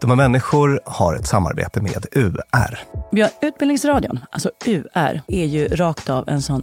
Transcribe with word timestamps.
Dumma 0.00 0.14
människor 0.14 0.80
har 0.84 1.14
ett 1.14 1.26
samarbete 1.26 1.80
med 1.80 2.06
UR. 2.12 2.78
Ja, 3.10 3.28
Utbildningsradion, 3.42 4.20
alltså 4.30 4.50
UR, 4.66 5.22
är 5.26 5.44
ju 5.44 5.68
rakt 5.68 6.10
av 6.10 6.28
en 6.28 6.42
sån 6.42 6.62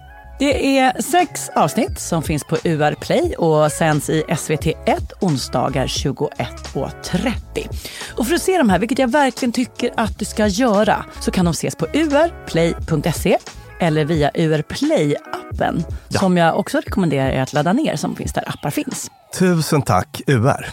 Det 0.41 0.77
är 0.77 1.01
sex 1.01 1.49
avsnitt 1.55 1.99
som 1.99 2.23
finns 2.23 2.43
på 2.43 2.57
UR 2.63 2.95
Play 2.95 3.35
och 3.35 3.71
sänds 3.71 4.09
i 4.09 4.23
SVT1 4.23 5.11
onsdagar 5.19 5.87
21.30. 5.87 8.15
Och 8.17 8.27
för 8.27 8.35
att 8.35 8.41
se 8.41 8.57
de 8.57 8.69
här, 8.69 8.79
vilket 8.79 8.99
jag 8.99 9.11
verkligen 9.11 9.51
tycker 9.51 9.93
att 9.97 10.19
du 10.19 10.25
ska 10.25 10.47
göra, 10.47 11.05
så 11.19 11.31
kan 11.31 11.45
de 11.45 11.51
ses 11.51 11.75
på 11.75 11.85
urplay.se 11.85 13.37
eller 13.79 14.05
via 14.05 14.31
UR 14.33 14.61
Play-appen 14.61 15.83
ja. 16.09 16.19
som 16.19 16.37
jag 16.37 16.59
också 16.59 16.77
rekommenderar 16.77 17.29
er 17.29 17.41
att 17.41 17.53
ladda 17.53 17.73
ner 17.73 17.95
som 17.95 18.15
finns 18.15 18.33
där 18.33 18.49
appar 18.49 18.69
finns. 18.69 19.11
Tusen 19.39 19.81
tack 19.81 20.21
UR! 20.27 20.65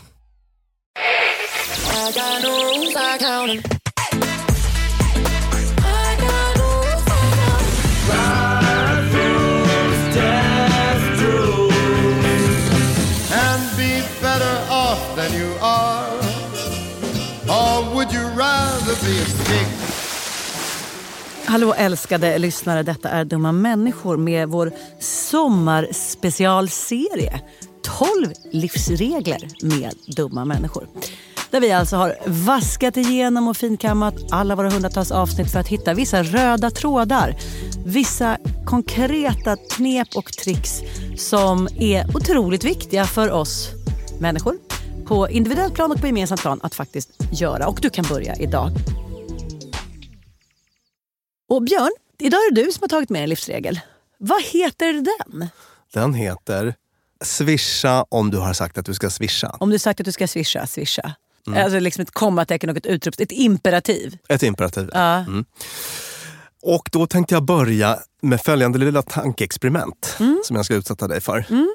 Hallå 21.45 21.75
älskade 21.75 22.39
lyssnare, 22.39 22.83
detta 22.83 23.09
är 23.09 23.25
Dumma 23.25 23.53
människor 23.53 24.17
med 24.17 24.49
vår 24.49 24.73
sommarspecialserie 25.01 27.41
12 27.83 28.33
livsregler 28.53 29.49
med 29.63 29.95
dumma 30.17 30.45
människor. 30.45 30.87
Där 31.51 31.61
vi 31.61 31.73
alltså 31.73 31.97
har 31.97 32.15
vaskat 32.27 32.97
igenom 32.97 33.49
och 33.49 33.57
finkammat 33.57 34.15
alla 34.31 34.57
våra 34.57 34.71
hundratals 34.71 35.11
avsnitt 35.11 35.53
för 35.53 35.61
att 35.61 35.69
hitta 35.69 35.95
vissa 35.95 36.23
röda 36.23 36.71
trådar. 36.71 37.37
Vissa 37.85 38.39
konkreta 38.67 39.57
knep 39.57 40.09
och 40.17 40.33
tricks 40.33 40.81
som 41.17 41.69
är 41.81 42.17
otroligt 42.17 42.65
viktiga 42.65 43.05
för 43.05 43.31
oss 43.31 43.71
människor 44.21 44.55
på 45.09 45.31
individuellt 45.31 45.75
plan 45.75 45.93
och 45.93 46.01
på 46.01 46.07
gemensamt 46.07 46.41
plan 46.41 46.61
att 46.63 46.75
faktiskt 46.75 47.11
göra. 47.33 47.69
Och 47.69 47.79
du 47.83 47.91
kan 47.91 48.05
börja 48.09 48.37
idag. 48.37 48.71
Och 51.49 51.63
Björn, 51.63 51.91
idag 52.19 52.39
är 52.39 52.55
det 52.55 52.63
du 52.63 52.73
som 52.73 52.81
har 52.81 52.89
tagit 52.89 53.11
med 53.11 53.23
en 53.23 53.29
livsregel. 53.29 53.81
Vad 54.19 54.43
heter 54.43 54.93
den? 54.93 55.49
Den 55.93 56.15
heter 56.15 56.75
Swisha 57.25 58.05
om 58.09 58.31
du 58.31 58.39
har 58.39 58.53
sagt 58.53 58.79
att 58.79 58.87
du 58.87 58.95
ska 58.95 59.11
swisha. 59.11 59.57
Om 59.61 59.71
du 59.71 59.79
sagt 59.79 60.01
att 60.01 60.07
du 60.07 60.13
ska 60.13 60.29
swisha, 60.29 60.67
swisha. 60.67 61.15
Mm. 61.47 61.65
Alltså 61.65 61.79
liksom 61.79 62.03
ett 62.03 62.11
kommatecken 62.11 62.71
och 62.71 62.77
ett 62.77 62.87
utropstecken. 62.87 63.37
Ett 63.37 63.45
imperativ. 63.45 64.19
Ett 64.29 64.43
imperativ, 64.43 64.91
ja. 64.93 65.17
Mm. 65.17 65.45
Och 66.63 66.89
då 66.93 67.07
tänkte 67.07 67.35
jag 67.35 67.45
börja 67.45 67.99
med 68.23 68.41
följande 68.41 68.79
lilla 68.79 69.03
tankeexperiment 69.03 70.17
mm. 70.21 70.41
som 70.45 70.57
jag 70.57 70.65
ska 70.65 70.75
utsätta 70.75 71.09
dig 71.09 71.21
för. 71.21 71.47
Mm. 71.51 71.75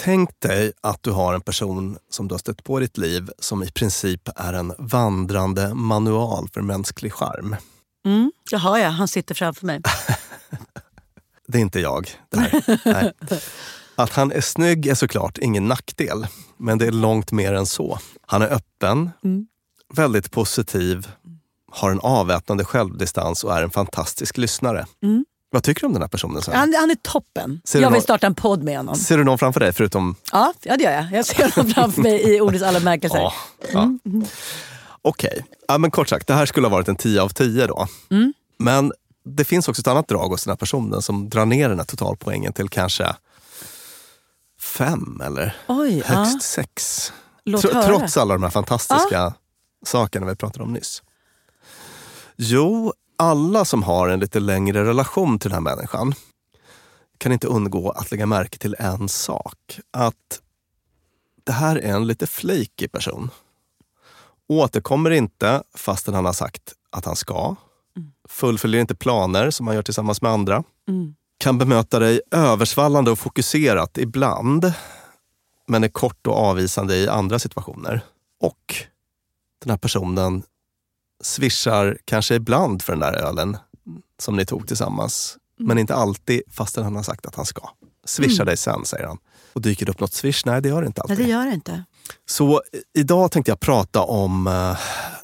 Tänk 0.00 0.40
dig 0.40 0.72
att 0.80 1.02
du 1.02 1.10
har 1.10 1.34
en 1.34 1.40
person 1.40 1.98
som 2.10 2.28
du 2.28 2.34
har 2.34 2.38
stött 2.38 2.64
på 2.64 2.78
i 2.78 2.82
ditt 2.82 2.98
liv 2.98 3.30
som 3.38 3.62
i 3.62 3.70
princip 3.70 4.28
är 4.36 4.52
en 4.52 4.74
vandrande 4.78 5.74
manual 5.74 6.48
för 6.52 6.62
mänsklig 6.62 7.12
charm. 7.12 7.56
Mm, 8.06 8.32
det 8.50 8.56
har 8.56 8.78
jag. 8.78 8.90
Han 8.90 9.08
sitter 9.08 9.34
framför 9.34 9.66
mig. 9.66 9.80
det 11.48 11.58
är 11.58 11.62
inte 11.62 11.80
jag. 11.80 12.10
Nej. 12.30 13.12
Att 13.94 14.12
han 14.12 14.32
är 14.32 14.40
snygg 14.40 14.86
är 14.86 14.94
såklart 14.94 15.38
ingen 15.38 15.68
nackdel, 15.68 16.26
men 16.56 16.78
det 16.78 16.86
är 16.86 16.92
långt 16.92 17.32
mer 17.32 17.52
än 17.52 17.66
så. 17.66 17.98
Han 18.26 18.42
är 18.42 18.52
öppen, 18.52 19.10
mm. 19.24 19.46
väldigt 19.94 20.30
positiv, 20.30 21.08
har 21.72 21.90
en 21.90 22.00
avväpnande 22.00 22.64
självdistans 22.64 23.44
och 23.44 23.56
är 23.56 23.62
en 23.62 23.70
fantastisk 23.70 24.36
lyssnare. 24.36 24.86
Mm. 25.02 25.24
Vad 25.50 25.62
tycker 25.62 25.80
du 25.80 25.86
om 25.86 25.92
den 25.92 26.02
här 26.02 26.08
personen? 26.08 26.42
Han, 26.46 26.74
han, 26.78 26.90
är 26.90 26.94
toppen. 26.94 27.60
Ser 27.64 27.80
jag 27.80 27.88
vill 27.88 27.92
någon, 27.92 28.02
starta 28.02 28.26
en 28.26 28.34
podd 28.34 28.62
med 28.62 28.76
honom. 28.76 28.94
Ser 28.94 29.18
du 29.18 29.24
någon 29.24 29.38
framför 29.38 29.60
dig 29.60 29.72
förutom... 29.72 30.14
Ja, 30.32 30.52
ja 30.62 30.76
det 30.76 30.84
gör 30.84 30.92
jag. 30.92 31.12
Jag 31.12 31.26
ser 31.26 31.52
honom 31.54 31.72
framför 31.72 32.02
mig 32.02 32.34
i 32.34 32.40
ordets 32.40 32.62
alla 32.64 32.78
bemärkelser. 32.78 33.18
Ja, 33.18 33.32
ja. 33.72 33.82
Mm. 33.82 34.24
Okej, 35.02 35.30
okay. 35.32 35.42
ja, 35.68 35.78
men 35.78 35.90
kort 35.90 36.08
sagt, 36.08 36.26
det 36.26 36.34
här 36.34 36.46
skulle 36.46 36.66
ha 36.66 36.72
varit 36.72 36.88
en 36.88 36.96
10 36.96 37.22
av 37.22 37.28
10 37.28 37.66
då. 37.66 37.86
Mm. 38.10 38.32
Men 38.58 38.92
det 39.24 39.44
finns 39.44 39.68
också 39.68 39.80
ett 39.80 39.86
annat 39.86 40.08
drag 40.08 40.28
hos 40.28 40.44
den 40.44 40.50
här 40.50 40.56
personen 40.56 41.02
som 41.02 41.28
drar 41.28 41.46
ner 41.46 41.68
den 41.68 41.78
här 41.78 41.86
totalpoängen 41.86 42.52
till 42.52 42.68
kanske 42.68 43.14
fem 44.60 45.20
eller 45.24 45.56
Oj, 45.66 46.02
högst 46.06 46.42
sex. 46.42 47.12
Tr 47.44 47.82
trots 47.82 48.16
alla 48.16 48.34
de 48.34 48.42
här 48.42 48.50
fantastiska 48.50 49.14
ja. 49.16 49.34
sakerna 49.86 50.26
vi 50.26 50.36
pratade 50.36 50.64
om 50.64 50.72
nyss. 50.72 51.02
Jo, 52.36 52.92
alla 53.18 53.64
som 53.64 53.82
har 53.82 54.08
en 54.08 54.20
lite 54.20 54.40
längre 54.40 54.84
relation 54.84 55.38
till 55.38 55.50
den 55.50 55.54
här 55.54 55.76
människan 55.76 56.14
kan 57.18 57.32
inte 57.32 57.46
undgå 57.46 57.90
att 57.90 58.10
lägga 58.10 58.26
märke 58.26 58.58
till 58.58 58.76
en 58.78 59.08
sak. 59.08 59.80
Att 59.90 60.40
det 61.44 61.52
här 61.52 61.76
är 61.76 61.94
en 61.94 62.06
lite 62.06 62.26
flaky 62.26 62.88
person. 62.88 63.30
Återkommer 64.48 65.10
inte 65.10 65.62
fastän 65.74 66.14
han 66.14 66.24
har 66.24 66.32
sagt 66.32 66.72
att 66.90 67.04
han 67.04 67.16
ska. 67.16 67.56
Fullföljer 68.28 68.80
inte 68.80 68.94
planer 68.94 69.50
som 69.50 69.66
han 69.66 69.76
gör 69.76 69.82
tillsammans 69.82 70.22
med 70.22 70.30
andra. 70.30 70.64
Mm. 70.88 71.14
Kan 71.38 71.58
bemöta 71.58 71.98
dig 71.98 72.20
översvallande 72.30 73.10
och 73.10 73.18
fokuserat 73.18 73.98
ibland. 73.98 74.72
Men 75.66 75.84
är 75.84 75.88
kort 75.88 76.26
och 76.26 76.36
avvisande 76.36 76.96
i 76.96 77.08
andra 77.08 77.38
situationer. 77.38 78.00
Och 78.40 78.74
den 79.58 79.70
här 79.70 79.78
personen 79.78 80.42
swishar 81.24 81.98
kanske 82.04 82.34
ibland 82.34 82.82
för 82.82 82.92
den 82.92 83.00
där 83.00 83.12
ölen. 83.12 83.56
som 84.18 84.36
ni 84.36 84.46
tog 84.46 84.68
tillsammans. 84.68 85.36
Mm. 85.58 85.68
Men 85.68 85.78
inte 85.78 85.94
alltid 85.94 86.42
fastän 86.50 86.84
han 86.84 86.96
har 86.96 87.02
sagt 87.02 87.26
att 87.26 87.34
han 87.34 87.44
ska. 87.46 87.70
Swisha 88.04 88.42
mm. 88.42 88.46
dig 88.46 88.56
sen, 88.56 88.84
säger 88.84 89.06
han. 89.06 89.18
Och 89.52 89.62
dyker 89.62 89.86
det 89.86 89.92
upp 89.92 90.00
något 90.00 90.12
swish? 90.12 90.42
Nej, 90.46 90.62
det 90.62 90.68
gör 90.68 90.80
det 90.80 90.86
inte 90.86 91.00
alltid. 91.00 91.18
Nej, 91.18 91.26
det 91.26 91.32
gör 91.32 91.46
det 91.46 91.54
inte. 91.54 91.84
Så 92.26 92.62
idag 92.94 93.30
tänkte 93.30 93.50
jag 93.50 93.60
prata 93.60 94.02
om 94.02 94.46
uh, 94.46 94.78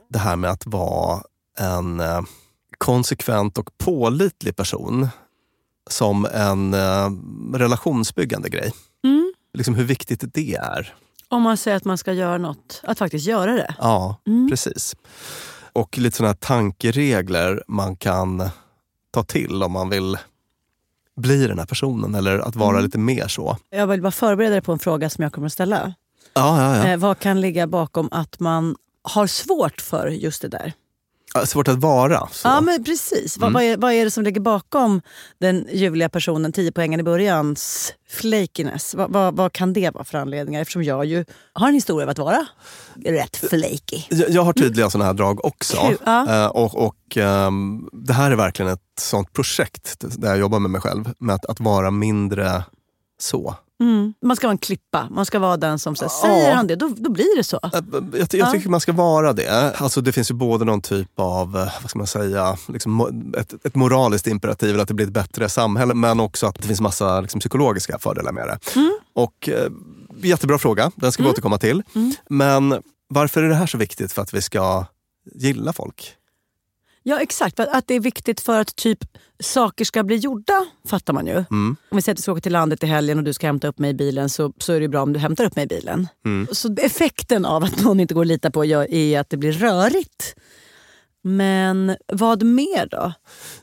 det 0.09 0.19
här 0.19 0.37
med 0.37 0.51
att 0.51 0.67
vara 0.67 1.23
en 1.59 2.01
uh, 2.01 2.21
konsekvent 2.79 3.59
och 3.59 3.79
pålitlig 3.79 4.57
person 4.57 5.09
som 5.91 6.27
en 6.27 6.75
relationsbyggande 7.55 8.49
grej. 8.49 8.73
Mm. 9.05 9.33
Liksom 9.55 9.75
hur 9.75 9.85
viktigt 9.85 10.25
det 10.35 10.55
är. 10.55 10.95
Om 11.29 11.43
man 11.43 11.57
säger 11.57 11.77
att 11.77 11.85
man 11.85 11.99
ska 11.99 12.13
göra 12.13 12.39
något, 12.39 12.81
att 12.83 12.99
faktiskt 12.99 13.27
göra 13.27 13.53
det. 13.53 13.75
Ja, 13.79 14.21
mm. 14.27 14.51
precis. 14.51 14.97
Och 15.75 15.99
lite 15.99 16.17
sådana 16.17 16.29
här 16.29 16.37
tankeregler 16.37 17.63
man 17.69 17.97
kan 17.97 18.49
ta 19.11 19.23
till 19.23 19.63
om 19.63 19.73
man 19.73 19.89
vill 19.89 20.19
bli 21.17 21.47
den 21.47 21.59
här 21.59 21.67
personen 21.67 22.15
eller 22.15 22.39
att 22.39 22.57
vara 22.57 22.71
mm. 22.71 22.85
lite 22.85 22.99
mer 22.99 23.29
så. 23.29 23.59
Jag 23.71 23.87
vill 23.87 24.03
bara 24.03 24.13
förbereda 24.13 24.51
dig 24.51 24.61
på 24.61 24.73
en 24.73 24.79
fråga 24.79 25.11
som 25.11 25.23
jag 25.23 25.33
kommer 25.33 25.47
att 25.47 25.53
ställa. 25.53 25.95
Ja, 26.35 26.63
ja, 26.63 26.77
ja. 26.77 26.93
Eh, 26.93 26.97
vad 26.97 27.19
kan 27.19 27.41
ligga 27.41 27.67
bakom 27.67 28.09
att 28.13 28.41
man 28.41 28.77
har 29.03 29.27
svårt 29.27 29.81
för 29.81 30.09
just 30.09 30.43
det 30.43 30.49
där? 30.49 30.73
Svårt 31.45 31.69
att 31.69 31.79
vara. 31.79 32.29
Så. 32.33 32.49
Ja 32.49 32.61
men 32.61 32.85
precis. 32.85 33.37
Mm. 33.37 33.53
Vad, 33.53 33.53
vad, 33.53 33.63
är, 33.63 33.77
vad 33.77 33.93
är 33.93 34.05
det 34.05 34.11
som 34.11 34.25
ligger 34.25 34.41
bakom 34.41 35.03
den 35.41 35.69
ljuvliga 35.73 36.09
personen, 36.09 36.53
10 36.53 36.73
poängen 36.73 37.01
i 37.01 37.03
börjans 37.03 37.93
flakiness? 38.09 38.95
Vad, 38.95 39.13
vad, 39.13 39.37
vad, 39.37 39.53
kan 39.53 39.73
det 39.73 39.95
vara 39.95 40.05
för 40.05 40.19
anledningar? 40.19 40.61
Eftersom 40.61 40.83
jag 40.83 41.05
ju 41.05 41.25
har 41.53 41.69
en 41.69 41.75
historia 41.75 42.05
av 42.05 42.11
att 42.11 42.19
vara 42.19 42.47
rätt 43.05 43.37
flaky. 43.37 44.03
Jag, 44.09 44.31
jag 44.31 44.43
har 44.43 44.53
tydliga 44.53 44.85
mm. 44.85 44.91
sådana 44.91 45.05
här 45.05 45.15
drag 45.15 45.45
också. 45.45 45.77
Ja. 46.05 46.27
Uh, 46.29 46.47
och, 46.47 46.87
och 46.87 47.17
um, 47.17 47.89
Det 47.93 48.13
här 48.13 48.31
är 48.31 48.37
verkligen 48.37 48.73
ett 48.73 48.81
sånt 49.01 49.33
projekt 49.33 49.97
där 50.01 50.29
jag 50.29 50.39
jobbar 50.39 50.59
med 50.59 50.71
mig 50.71 50.81
själv. 50.81 51.13
Med 51.19 51.35
att, 51.35 51.45
att 51.45 51.61
vara 51.61 51.91
mindre 51.91 52.65
så. 53.19 53.55
Mm. 53.81 54.15
Man 54.23 54.37
ska 54.37 54.47
vara 54.47 54.53
en 54.53 54.59
klippa. 54.59 55.09
Man 55.11 55.27
ska 55.27 55.39
vara 55.39 55.57
den 55.57 55.79
som 55.79 55.97
så, 55.97 56.09
säger 56.09 56.49
ja. 56.49 56.55
han 56.55 56.67
det, 56.67 56.77
då, 56.77 56.95
då 56.97 57.11
blir 57.11 57.37
det 57.37 57.45
så. 57.45 57.59
Jag, 57.63 57.85
jag, 58.13 58.29
jag 58.33 58.53
tycker 58.53 58.69
man 58.69 58.81
ska 58.81 58.93
vara 58.93 59.33
det. 59.33 59.75
Alltså, 59.77 60.01
det 60.01 60.13
finns 60.13 60.31
ju 60.31 60.35
både 60.35 60.65
någon 60.65 60.81
typ 60.81 61.11
av, 61.17 61.57
eh, 61.57 61.69
vad 61.81 61.91
ska 61.91 61.99
man 61.99 62.07
säga, 62.07 62.57
liksom 62.69 63.33
ett, 63.39 63.67
ett 63.67 63.75
moraliskt 63.75 64.27
imperativ, 64.27 64.81
att 64.81 64.89
det 64.89 64.95
blir 64.95 65.07
ett 65.07 65.13
bättre 65.13 65.49
samhälle, 65.49 65.95
men 65.95 66.21
också 66.21 66.47
att 66.47 66.55
det 66.55 66.67
finns 66.69 66.81
massa 66.81 67.21
liksom, 67.21 67.41
psykologiska 67.41 67.99
fördelar 67.99 68.33
med 68.33 68.47
det. 68.47 68.77
Mm. 68.77 68.99
Och 69.15 69.49
eh, 69.49 69.71
Jättebra 70.23 70.59
fråga, 70.59 70.91
den 70.97 71.13
ska 71.13 71.23
vi 71.23 71.27
mm. 71.27 71.33
återkomma 71.33 71.59
till. 71.59 71.83
Mm. 71.95 72.13
Men 72.29 72.83
varför 73.09 73.43
är 73.43 73.49
det 73.49 73.55
här 73.55 73.67
så 73.67 73.79
viktigt 73.79 74.13
för 74.13 74.23
att 74.23 74.35
vi 74.35 74.43
ska 74.43 74.87
gilla 75.35 75.73
folk? 75.73 76.17
Ja 77.07 77.21
exakt, 77.21 77.61
att 77.61 77.87
det 77.87 77.95
är 77.95 78.01
viktigt 78.01 78.41
för 78.41 78.61
att 78.61 78.77
typ 78.77 78.99
saker 79.43 79.85
ska 79.85 80.03
bli 80.03 80.17
gjorda 80.17 80.67
fattar 80.89 81.13
man 81.13 81.27
ju. 81.27 81.33
Mm. 81.33 81.77
Om 81.91 81.97
vi 81.97 82.03
säger 82.03 82.15
att 82.15 82.19
vi 82.19 82.23
ska 82.23 82.33
åka 82.33 82.41
till 82.41 82.53
landet 82.53 82.83
i 82.83 82.87
helgen 82.87 83.19
och 83.19 83.25
du 83.25 83.33
ska 83.33 83.47
hämta 83.47 83.69
upp 83.69 83.79
mig 83.79 83.91
i 83.91 83.95
bilen 83.95 84.29
så, 84.29 84.53
så 84.59 84.73
är 84.73 84.81
det 84.81 84.89
bra 84.89 85.03
om 85.03 85.13
du 85.13 85.19
hämtar 85.19 85.45
upp 85.45 85.57
mig 85.57 85.65
i 85.65 85.69
bilen. 85.69 86.09
Mm. 86.25 86.49
Så 86.53 86.75
effekten 86.79 87.45
av 87.45 87.65
att 87.65 87.83
någon 87.85 88.01
inte 88.01 88.15
går 88.15 88.21
att 88.21 88.27
lita 88.27 88.51
på 88.51 88.65
är 88.65 89.21
att 89.21 89.31
det 89.31 89.37
blir 89.37 89.53
rörigt. 89.53 90.35
Men 91.27 91.97
vad 92.13 92.43
mer 92.43 92.87
då? 92.91 93.13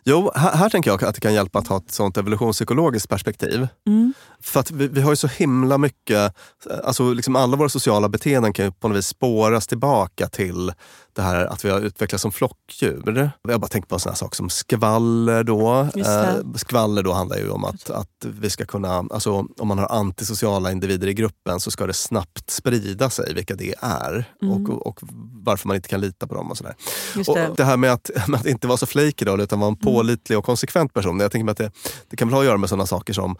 Jo, 0.03 0.31
här, 0.35 0.55
här, 0.55 0.69
tänker 0.69 0.91
jag 0.91 1.03
att 1.03 1.15
det 1.15 1.21
kan 1.21 1.33
hjälpa 1.33 1.59
att 1.59 1.67
ha 1.67 1.77
ett 1.77 1.91
sånt 1.91 2.17
evolutionspsykologiskt 2.17 3.09
perspektiv. 3.09 3.67
Mm. 3.87 4.13
För 4.41 4.59
att 4.59 4.71
vi, 4.71 4.87
vi, 4.87 5.01
har 5.01 5.11
ju 5.11 5.15
så 5.15 5.27
himla 5.27 5.77
mycket, 5.77 6.35
alltså 6.83 7.13
liksom 7.13 7.35
alla 7.35 7.57
våra 7.57 7.69
sociala 7.69 8.09
beteenden 8.09 8.53
kan 8.53 8.65
ju 8.65 8.71
på 8.71 8.87
något 8.87 8.97
vis 8.97 9.07
spåras 9.07 9.67
tillbaka 9.67 10.27
till 10.27 10.73
det 11.15 11.21
här 11.21 11.45
att 11.45 11.65
vi 11.65 11.69
har 11.69 11.79
utvecklats 11.79 12.21
som 12.21 12.31
flockdjur. 12.31 13.31
Jag 13.41 13.61
bara 13.61 13.67
tänkt 13.67 13.89
på 13.89 13.99
sådana 13.99 14.15
saker 14.15 14.35
som 14.35 14.49
skvaller 14.49 15.43
då. 15.43 15.87
Eh, 15.95 16.35
skvaller 16.55 17.03
då 17.03 17.13
handlar 17.13 17.37
ju 17.37 17.49
om 17.49 17.65
att, 17.65 17.89
att 17.89 18.25
vi 18.25 18.49
ska 18.49 18.65
kunna, 18.65 19.05
alltså 19.09 19.45
om 19.57 19.67
man 19.67 19.77
har 19.77 19.87
antisociala 19.87 20.71
individer 20.71 21.07
i 21.07 21.13
gruppen 21.13 21.59
så 21.59 21.71
ska 21.71 21.87
det 21.87 21.93
snabbt 21.93 22.49
sprida 22.49 23.09
sig 23.09 23.33
vilka 23.33 23.55
det 23.55 23.75
är 23.79 24.25
mm. 24.41 24.53
och, 24.53 24.87
och, 24.87 24.99
varför 25.43 25.67
man 25.67 25.75
inte 25.75 25.89
kan 25.89 26.01
lita 26.01 26.27
på 26.27 26.35
dem 26.35 26.51
och 26.51 26.57
sådär. 26.57 26.75
Det. 27.15 27.27
Och 27.27 27.55
det 27.55 27.63
här 27.63 27.77
med 27.77 27.93
att, 27.93 28.09
med 28.27 28.39
att 28.39 28.45
inte 28.45 28.67
vara 28.67 28.77
så 28.77 28.85
flaky 28.85 29.25
då, 29.25 29.41
utan 29.41 29.59
vara 29.59 29.67
en 29.67 29.77
mm. 29.81 29.93
pålitlig 29.93 30.37
och 30.37 30.45
konsekvent 30.45 30.93
person. 30.93 31.19
Jag 31.19 31.31
tänker 31.31 31.45
mig 31.45 31.51
att 31.51 31.57
det, 31.57 31.71
det 32.09 32.17
kan 32.17 32.27
väl 32.27 32.33
ha 32.33 32.41
att 32.41 32.45
göra 32.45 32.57
med 32.57 32.69
sådana 32.69 32.85
saker 32.85 33.13
som 33.13 33.35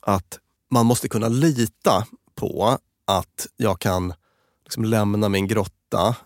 att 0.00 0.38
man 0.70 0.86
måste 0.86 1.08
kunna 1.08 1.28
lita 1.28 2.06
på 2.34 2.78
att 3.06 3.46
jag 3.56 3.80
kan 3.80 4.14
liksom 4.64 4.84
lämna 4.84 5.28
min 5.28 5.46
grotta 5.46 6.16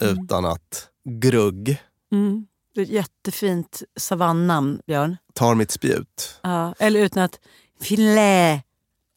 mm. 0.00 0.24
utan 0.24 0.44
att 0.44 0.88
grugg. 1.04 1.82
Mm. 2.12 2.46
Det 2.74 2.80
är 2.80 2.84
ett 2.84 2.90
jättefint 2.90 3.82
savannamn, 3.96 4.80
Björn. 4.86 5.16
Tar 5.34 5.54
mitt 5.54 5.70
spjut. 5.70 6.40
Ja, 6.42 6.74
eller 6.78 7.00
utan 7.00 7.22
att 7.22 7.40
filä 7.80 8.62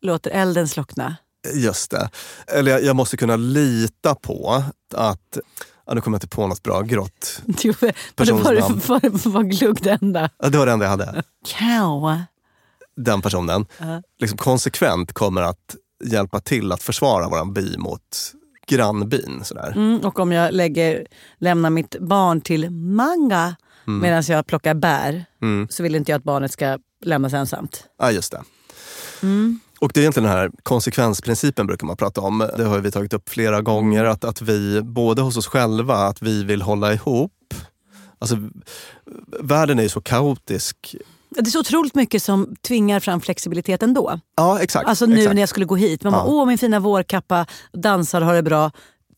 låter 0.02 0.32
elden 0.32 0.68
slockna. 0.68 1.16
Just 1.54 1.92
det. 1.92 2.10
Eller 2.48 2.72
jag, 2.72 2.84
jag 2.84 2.96
måste 2.96 3.18
kunna 3.18 3.36
lita 3.36 4.16
på 4.16 4.64
att 4.94 5.38
Ja, 5.86 5.94
nu 5.96 6.02
kommer 6.02 6.16
jag 6.16 6.18
inte 6.18 6.36
på 6.36 6.48
något 6.48 6.64
bra 6.64 6.82
grått 6.82 7.42
personsnamn. 8.16 8.82
Var, 8.88 9.00
var, 9.10 9.30
var 9.30 9.44
glugg 9.44 9.84
det 9.84 9.98
enda? 10.02 10.30
Ja, 10.38 10.50
det 10.50 10.58
var 10.58 10.66
det 10.66 10.72
enda 10.72 10.86
jag 10.86 10.90
hade. 10.90 11.24
Cow. 11.46 12.22
Den 12.96 13.22
personen 13.22 13.62
uh 13.62 13.68
-huh. 13.78 14.04
liksom 14.20 14.38
konsekvent 14.38 15.14
kommer 15.14 15.42
att 15.42 15.76
hjälpa 16.04 16.40
till 16.40 16.72
att 16.72 16.84
försvara 16.84 17.30
vår 17.30 17.52
by 17.52 17.78
mot 17.78 18.34
grannbyn. 18.68 19.42
Sådär. 19.44 19.72
Mm, 19.76 20.00
och 20.00 20.20
om 20.20 20.32
jag 20.32 20.54
lägger, 20.54 21.08
lämnar 21.38 21.70
mitt 21.70 21.96
barn 22.00 22.42
till 22.42 22.70
manga 22.70 23.56
mm. 23.88 24.00
medan 24.00 24.24
jag 24.28 24.48
plockar 24.48 24.74
bär 24.74 25.26
mm. 25.42 25.68
så 25.70 25.84
vill 25.84 25.96
inte 25.96 26.12
jag 26.12 26.18
att 26.18 26.24
barnet 26.24 26.52
ska 26.52 26.80
lämnas 27.02 27.34
ensamt. 27.34 27.86
Ja, 28.00 28.12
just 28.12 28.32
det. 28.32 28.44
Mm. 29.24 29.60
Och 29.80 29.92
det 29.94 30.00
är 30.00 30.02
egentligen 30.02 30.30
den 30.30 30.38
här 30.38 30.52
konsekvensprincipen 30.64 31.68
brukar 31.68 31.88
man 31.88 31.98
prata 31.98 32.22
om. 32.22 32.50
Det 32.58 32.64
har 32.64 32.80
vi 32.80 32.92
tagit 32.92 33.14
upp 33.14 33.30
flera 33.30 33.62
gånger. 33.62 34.04
Att, 34.04 34.24
att 34.24 34.42
vi, 34.42 34.82
både 34.82 35.22
hos 35.22 35.38
oss 35.38 35.48
själva, 35.48 35.96
att 35.96 36.22
vi 36.22 36.44
vill 36.44 36.62
hålla 36.62 36.94
ihop. 36.94 37.54
Alltså, 38.20 38.38
världen 39.40 39.80
är 39.80 39.84
ju 39.84 39.90
så 39.90 40.02
kaotisk 40.02 40.96
det 41.36 41.48
är 41.48 41.52
så 41.52 41.60
otroligt 41.60 41.96
mycket 41.96 42.24
som 42.24 42.56
tvingar 42.68 43.00
fram 43.00 43.22
flexibilitet 43.22 43.84
ändå. 43.84 44.20
Ja, 44.38 44.60
exakt. 44.60 44.88
Alltså 44.88 45.06
nu 45.06 45.18
exakt. 45.18 45.36
när 45.36 45.42
jag 45.42 45.50
skulle 45.50 45.66
gå 45.66 45.76
hit. 45.76 46.04
Man 46.04 46.14
ja. 46.14 46.20
bara, 46.20 46.32
åh 46.32 46.46
min 46.46 46.58
fina 46.58 46.80
vårkappa, 46.80 47.46
dansar, 47.74 48.22
har 48.22 48.34
det 48.34 48.44
bra. 48.44 48.72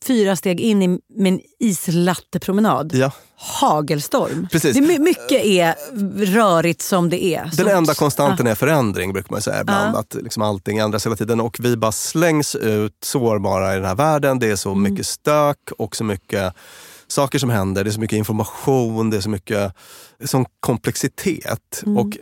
Fyra 0.06 0.36
steg 0.36 0.60
in 0.60 0.83
i 0.83 1.00
min 1.15 1.42
islattepromenad. 1.60 2.95
Ja. 2.95 3.12
Hagelstorm. 3.36 4.48
Precis. 4.51 4.77
Det 4.77 4.94
är 4.94 5.00
mycket 5.00 5.45
är 5.45 5.75
rörigt 6.25 6.81
som 6.81 7.10
det 7.10 7.24
är. 7.24 7.42
Den 7.44 7.51
så, 7.51 7.69
enda 7.69 7.94
konstanten 7.94 8.45
ja. 8.45 8.51
är 8.51 8.56
förändring 8.56 9.13
brukar 9.13 9.32
man 9.32 9.41
säga 9.41 9.62
ibland. 9.62 9.96
Att 9.96 10.13
liksom 10.13 10.43
allting 10.43 10.77
ändras 10.77 11.05
hela 11.05 11.15
tiden 11.15 11.41
och 11.41 11.58
vi 11.60 11.77
bara 11.77 11.91
slängs 11.91 12.55
ut 12.55 12.98
sårbara 13.03 13.74
i 13.74 13.75
den 13.75 13.86
här 13.86 13.96
världen. 13.96 14.39
Det 14.39 14.51
är 14.51 14.55
så 14.55 14.72
mm. 14.72 14.84
mycket 14.84 15.05
stök 15.05 15.72
och 15.77 15.96
så 15.96 16.03
mycket 16.03 16.53
saker 17.13 17.39
som 17.39 17.50
händer. 17.50 17.84
Det 17.84 17.89
är 17.89 17.91
så 17.91 18.00
mycket 18.00 18.17
information, 18.17 19.10
det 19.10 19.17
är 19.17 19.22
så 19.22 19.29
mycket 19.29 19.74
sån 20.24 20.46
komplexitet. 20.60 21.84
Mm. 21.86 21.98
Och 21.98 22.17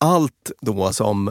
allt 0.00 0.50
då 0.60 0.92
som 0.92 1.30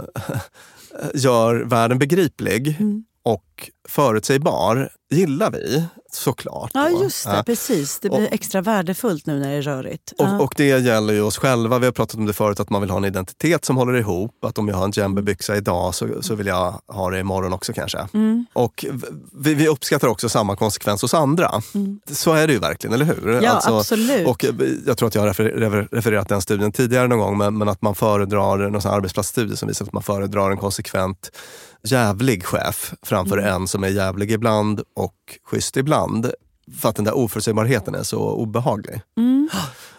gör 1.13 1.55
världen 1.55 1.99
begriplig 1.99 2.77
mm. 2.79 3.05
och 3.23 3.45
förutsägbar 3.89 4.89
gillar 5.11 5.51
vi 5.51 5.83
såklart. 6.11 6.71
Ja 6.73 6.89
just 6.89 7.25
det, 7.25 7.35
ja. 7.35 7.43
precis. 7.43 7.99
Det 7.99 8.09
blir 8.09 8.27
och, 8.27 8.33
extra 8.33 8.61
värdefullt 8.61 9.25
nu 9.25 9.39
när 9.39 9.49
det 9.49 9.55
är 9.55 9.61
rörigt. 9.61 10.11
Och, 10.11 10.25
ja. 10.25 10.39
och, 10.39 10.53
det 10.57 10.67
gäller 10.67 11.13
ju 11.13 11.21
oss 11.21 11.37
själva. 11.37 11.79
Vi 11.79 11.85
har 11.85 11.93
pratat 11.93 12.15
om 12.15 12.25
det 12.25 12.33
förut, 12.33 12.59
att 12.59 12.69
man 12.69 12.81
vill 12.81 12.89
ha 12.89 12.97
en 12.97 13.05
identitet 13.05 13.65
som 13.65 13.77
håller 13.77 13.93
ihop. 13.93 14.45
Att 14.45 14.57
om 14.57 14.67
jag 14.67 14.75
har 14.75 14.85
en 14.85 14.91
djembebyxa 14.91 15.57
idag 15.57 15.95
så, 15.95 16.07
så 16.21 16.35
vill 16.35 16.47
jag 16.47 16.81
ha 16.87 17.09
det 17.09 17.19
imorgon 17.19 17.53
också 17.53 17.73
kanske. 17.73 18.07
Mm. 18.13 18.45
Och 18.53 18.85
vi, 19.33 19.53
vi, 19.53 19.67
uppskattar 19.67 20.07
också 20.07 20.29
samma 20.29 20.55
konsekvens 20.55 21.01
hos 21.01 21.13
andra. 21.13 21.61
Mm. 21.75 21.99
Så 22.11 22.33
är 22.33 22.47
det 22.47 22.53
ju 22.53 22.59
verkligen, 22.59 22.93
eller 22.93 23.05
hur? 23.05 23.41
Ja, 23.41 23.51
alltså, 23.51 23.77
absolut. 23.77 24.27
Och 24.27 24.45
jag 24.85 24.97
tror 24.97 25.07
att 25.07 25.15
jag 25.15 25.21
har 25.21 25.27
refer, 25.27 25.87
refererat 25.91 26.29
den 26.29 26.41
studien 26.41 26.71
tidigare 26.71 27.07
någon 27.07 27.19
gång, 27.19 27.37
men, 27.37 27.57
men 27.57 27.69
att 27.69 27.81
man 27.81 27.95
föredrar, 27.95 28.57
någon 28.57 28.93
arbetsplatsstudie 28.93 29.57
som 29.57 29.67
visar 29.67 29.85
att 29.85 29.93
man 29.93 30.03
föredrar 30.03 30.51
en 30.51 30.57
konsekvent 30.57 31.31
jävlig 31.83 32.45
chef 32.45 32.93
framför 33.01 33.37
mm. 33.37 33.50
En 33.51 33.67
som 33.67 33.83
är 33.83 33.87
jävlig 33.87 34.31
ibland 34.31 34.81
och 34.95 35.15
schysst 35.43 35.77
ibland. 35.77 36.31
För 36.81 36.89
att 36.89 36.95
den 36.95 37.05
där 37.05 37.17
oförutsägbarheten 37.17 37.95
är 37.95 38.03
så 38.03 38.19
obehaglig. 38.19 39.01
Mm. 39.17 39.49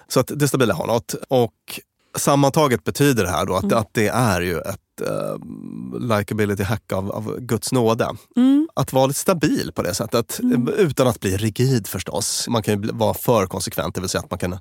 Så 0.09 0.21
att 0.21 0.31
det 0.35 0.49
stabila 0.49 0.75
har 0.75 0.87
något. 0.87 1.15
Och 1.29 1.81
sammantaget 2.17 2.85
betyder 2.85 3.25
det 3.25 3.31
här 3.31 3.47
då 3.47 3.55
att, 3.55 3.65
mm. 3.65 3.79
att 3.79 3.89
det 3.93 4.09
är 4.09 4.41
ju 4.41 4.59
ett 4.59 4.79
uh, 5.01 6.09
likability 6.19 6.63
hack 6.63 6.93
av, 6.93 7.13
av 7.13 7.39
Guds 7.41 7.73
nåde. 7.73 8.09
Mm. 8.37 8.69
Att 8.75 8.93
vara 8.93 9.07
lite 9.07 9.21
stabil 9.21 9.73
på 9.75 9.83
det 9.83 9.95
sättet, 9.95 10.39
mm. 10.39 10.69
utan 10.69 11.07
att 11.07 11.21
bli 11.21 11.37
rigid 11.37 11.87
förstås. 11.87 12.49
Man 12.49 12.63
kan 12.63 12.83
ju 12.83 12.91
vara 12.93 13.15
för 13.15 13.47
konsekvent, 13.47 13.95
det 13.95 14.01
vill 14.01 14.11
säga 14.11 14.23
att 14.23 14.31
man 14.31 14.39
kan 14.39 14.59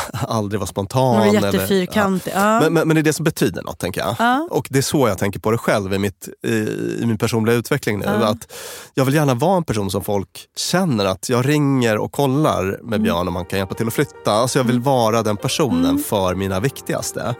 aldrig 0.12 0.60
vara 0.60 0.66
spontan. 0.66 1.18
Man 1.18 1.28
är 1.28 1.32
jättefyrkantig. 1.32 2.30
Eller, 2.32 2.54
ja. 2.54 2.60
men, 2.60 2.72
men, 2.72 2.88
men, 2.88 2.94
det 2.94 3.00
är 3.00 3.02
det 3.02 3.12
som 3.12 3.24
betyder 3.24 3.62
något, 3.62 3.78
tänker 3.78 4.00
jag. 4.00 4.16
Ja. 4.18 4.48
Och 4.50 4.68
det 4.70 4.78
är 4.78 4.82
så 4.82 5.08
jag 5.08 5.18
tänker 5.18 5.40
på 5.40 5.50
det 5.50 5.58
själv 5.58 5.94
i, 5.94 5.98
mitt, 5.98 6.28
i, 6.46 6.52
i 7.00 7.06
min 7.06 7.18
personliga 7.18 7.56
utveckling 7.56 7.98
nu. 7.98 8.04
Ja. 8.04 8.12
Att 8.12 8.52
jag 8.94 9.04
vill 9.04 9.14
gärna 9.14 9.34
vara 9.34 9.56
en 9.56 9.64
person 9.64 9.90
som 9.90 10.04
folk 10.04 10.48
känner 10.56 11.04
att 11.04 11.28
jag 11.28 11.48
ringer 11.48 11.98
och 11.98 12.12
kollar 12.12 12.62
med 12.64 12.82
mm. 12.82 13.02
Björn 13.02 13.28
om 13.28 13.34
man 13.34 13.44
kan 13.44 13.58
hjälpa 13.58 13.74
till 13.74 13.86
att 13.86 13.94
flytta. 13.94 14.32
Alltså 14.32 14.58
jag 14.58 14.64
vill 14.64 14.76
mm. 14.76 14.84
vara 14.84 15.22
den 15.22 15.36
personen 15.36 15.84
mm. 15.84 16.02
för 16.02 16.34
mina 16.34 16.60
viktigaste. 16.60 17.34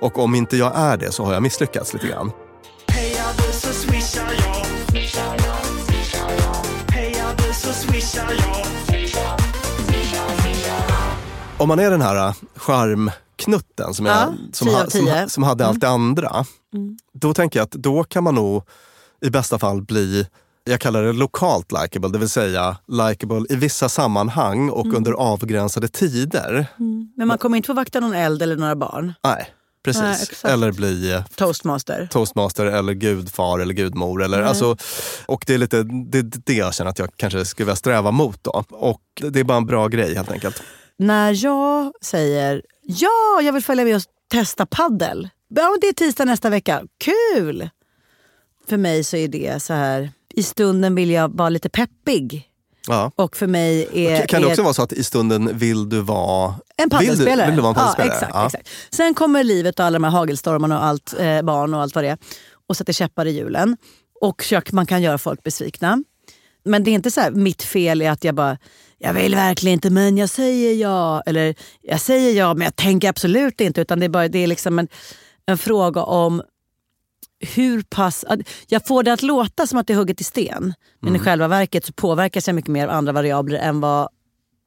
Och 0.00 0.18
om 0.18 0.34
inte 0.34 0.56
jag 0.56 0.72
är 0.76 0.96
det 0.96 1.12
så 1.12 1.24
har 1.24 1.32
jag 1.32 1.42
misslyckats 1.42 1.94
lite 1.94 2.06
grann. 2.06 2.30
Om 11.66 11.68
man 11.68 11.78
är 11.78 11.90
den 11.90 12.02
här 12.02 12.34
charmknutten 12.56 13.94
som, 13.94 14.06
ja, 14.06 14.32
som, 14.52 14.68
ha, 14.68 14.90
som, 14.90 15.28
som, 15.28 15.42
hade 15.42 15.66
allt 15.66 15.80
det 15.80 15.86
mm. 15.86 16.00
andra. 16.00 16.44
Mm. 16.74 16.96
Då 17.12 17.34
tänker 17.34 17.58
jag 17.58 17.64
att 17.64 17.70
då 17.70 18.04
kan 18.04 18.24
man 18.24 18.34
nog 18.34 18.62
i 19.20 19.30
bästa 19.30 19.58
fall 19.58 19.82
bli 19.82 20.26
jag 20.64 20.80
kallar 20.80 21.02
det 21.02 21.12
lokalt 21.12 21.72
likable, 21.72 22.08
det 22.08 22.18
vill 22.18 22.28
säga 22.28 22.76
likable 22.88 23.46
i 23.48 23.56
vissa 23.56 23.88
sammanhang 23.88 24.70
och 24.70 24.84
mm. 24.84 24.96
under 24.96 25.12
avgränsade 25.12 25.88
tider. 25.88 26.66
Mm. 26.78 27.12
Men 27.16 27.28
man 27.28 27.38
kommer 27.38 27.56
inte 27.56 27.66
få 27.66 27.72
vakta 27.72 28.00
någon 28.00 28.14
eld 28.14 28.42
eller 28.42 28.56
några 28.56 28.76
barn? 28.76 29.12
Nej, 29.24 29.50
precis. 29.84 30.44
Nej, 30.44 30.52
eller 30.52 30.72
bli 30.72 31.12
eh, 31.12 31.24
toastmaster. 31.24 32.08
toastmaster 32.10 32.66
eller 32.66 32.92
gudfar 32.92 33.58
eller 33.58 33.74
gudmor. 33.74 34.22
Eller, 34.22 34.42
alltså, 34.42 34.76
och 35.26 35.44
det 35.46 35.54
är 35.54 35.58
lite 35.58 35.82
det, 35.82 36.22
det 36.22 36.54
jag 36.54 36.74
känner 36.74 36.90
att 36.90 36.98
jag 36.98 37.08
kanske 37.16 37.44
skulle 37.44 37.64
vilja 37.64 37.76
sträva 37.76 38.10
mot. 38.10 38.44
Då. 38.44 38.64
Och 38.70 39.02
det 39.14 39.40
är 39.40 39.44
bara 39.44 39.58
en 39.58 39.66
bra 39.66 39.88
grej 39.88 40.14
helt 40.14 40.30
enkelt. 40.30 40.62
När 40.98 41.44
jag 41.44 41.92
säger 42.02 42.62
ja, 42.82 43.40
jag 43.42 43.52
vill 43.52 43.62
följa 43.62 43.84
med 43.84 43.96
och 43.96 44.02
testa 44.30 44.66
paddel. 44.66 45.28
Ja, 45.48 45.76
det 45.80 45.86
är 45.88 45.92
tisdag 45.92 46.24
nästa 46.24 46.50
vecka. 46.50 46.82
Kul! 46.98 47.68
För 48.68 48.76
mig 48.76 49.04
så 49.04 49.16
är 49.16 49.28
det 49.28 49.62
så 49.62 49.72
här, 49.72 50.10
i 50.34 50.42
stunden 50.42 50.94
vill 50.94 51.10
jag 51.10 51.36
vara 51.36 51.48
lite 51.48 51.68
peppig. 51.68 52.50
Ja. 52.88 53.12
Och 53.16 53.36
för 53.36 53.46
mig 53.46 53.88
är... 53.92 54.26
Kan 54.26 54.42
det 54.42 54.48
också 54.48 54.60
är, 54.60 54.64
vara 54.64 54.74
så 54.74 54.82
att 54.82 54.92
i 54.92 55.04
stunden 55.04 55.58
vill 55.58 55.88
du 55.88 56.00
vara... 56.00 56.54
En 56.76 56.90
paddelspelare. 56.90 57.36
Vill 57.36 57.38
du, 57.38 57.46
vill 57.46 57.56
du 57.56 57.62
vara 57.62 57.70
en 57.70 57.74
paddelspelare? 57.74 58.08
Ja, 58.08 58.14
exakt, 58.14 58.34
ja. 58.34 58.46
exakt. 58.46 58.68
Sen 58.90 59.14
kommer 59.14 59.44
livet 59.44 59.78
och 59.78 59.86
alla 59.86 59.94
de 59.94 60.04
här 60.04 60.10
hagelstormarna 60.10 60.78
och 60.78 60.84
allt, 60.84 61.14
eh, 61.18 61.42
barn 61.42 61.74
och 61.74 61.82
allt 61.82 61.94
vad 61.94 62.04
det 62.04 62.08
är 62.08 62.18
och 62.66 62.76
sätter 62.76 62.92
käppar 62.92 63.26
i 63.26 63.30
hjulen. 63.30 63.76
Och 64.20 64.52
man 64.72 64.86
kan 64.86 65.02
göra 65.02 65.18
folk 65.18 65.42
besvikna. 65.42 66.02
Men 66.64 66.84
det 66.84 66.90
är 66.90 66.92
inte 66.92 67.10
så 67.10 67.20
mitt 67.32 67.62
fel 67.62 68.02
är 68.02 68.10
att 68.10 68.24
jag 68.24 68.34
bara, 68.34 68.58
jag 68.98 69.12
vill 69.12 69.34
verkligen 69.34 69.72
inte 69.72 69.90
men 69.90 70.16
jag 70.16 70.28
säger 70.28 70.74
ja. 70.74 71.22
Eller 71.26 71.54
jag 71.82 72.00
säger 72.00 72.32
ja 72.38 72.54
men 72.54 72.64
jag 72.64 72.76
tänker 72.76 73.08
absolut 73.08 73.60
inte. 73.60 73.80
Utan 73.80 74.00
det 74.00 74.06
är, 74.06 74.08
bara, 74.08 74.28
det 74.28 74.38
är 74.38 74.46
liksom 74.46 74.78
en, 74.78 74.88
en 75.46 75.58
fråga 75.58 76.02
om 76.02 76.42
hur 77.40 77.82
pass... 77.82 78.24
Jag 78.66 78.86
får 78.86 79.02
det 79.02 79.12
att 79.12 79.22
låta 79.22 79.66
som 79.66 79.78
att 79.78 79.86
det 79.86 79.92
är 79.92 79.96
hugget 79.96 80.20
i 80.20 80.24
sten. 80.24 80.74
Men 81.00 81.08
mm. 81.08 81.20
i 81.20 81.24
själva 81.24 81.48
verket 81.48 81.86
så 81.86 81.92
påverkas 81.92 82.46
jag 82.46 82.54
mycket 82.54 82.70
mer 82.70 82.86
av 82.88 82.94
andra 82.94 83.12
variabler 83.12 83.58
än 83.58 83.80
vad, 83.80 84.08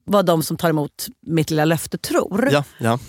vad 0.06 0.26
de 0.26 0.44
som 0.44 0.58
tar 0.58 0.70
emot 0.70 1.08
mitt 1.22 1.50
lilla 1.50 1.66
löfte 1.66 1.98
tror. 1.98 2.50
Ja, 2.52 2.64
ja. 2.78 3.00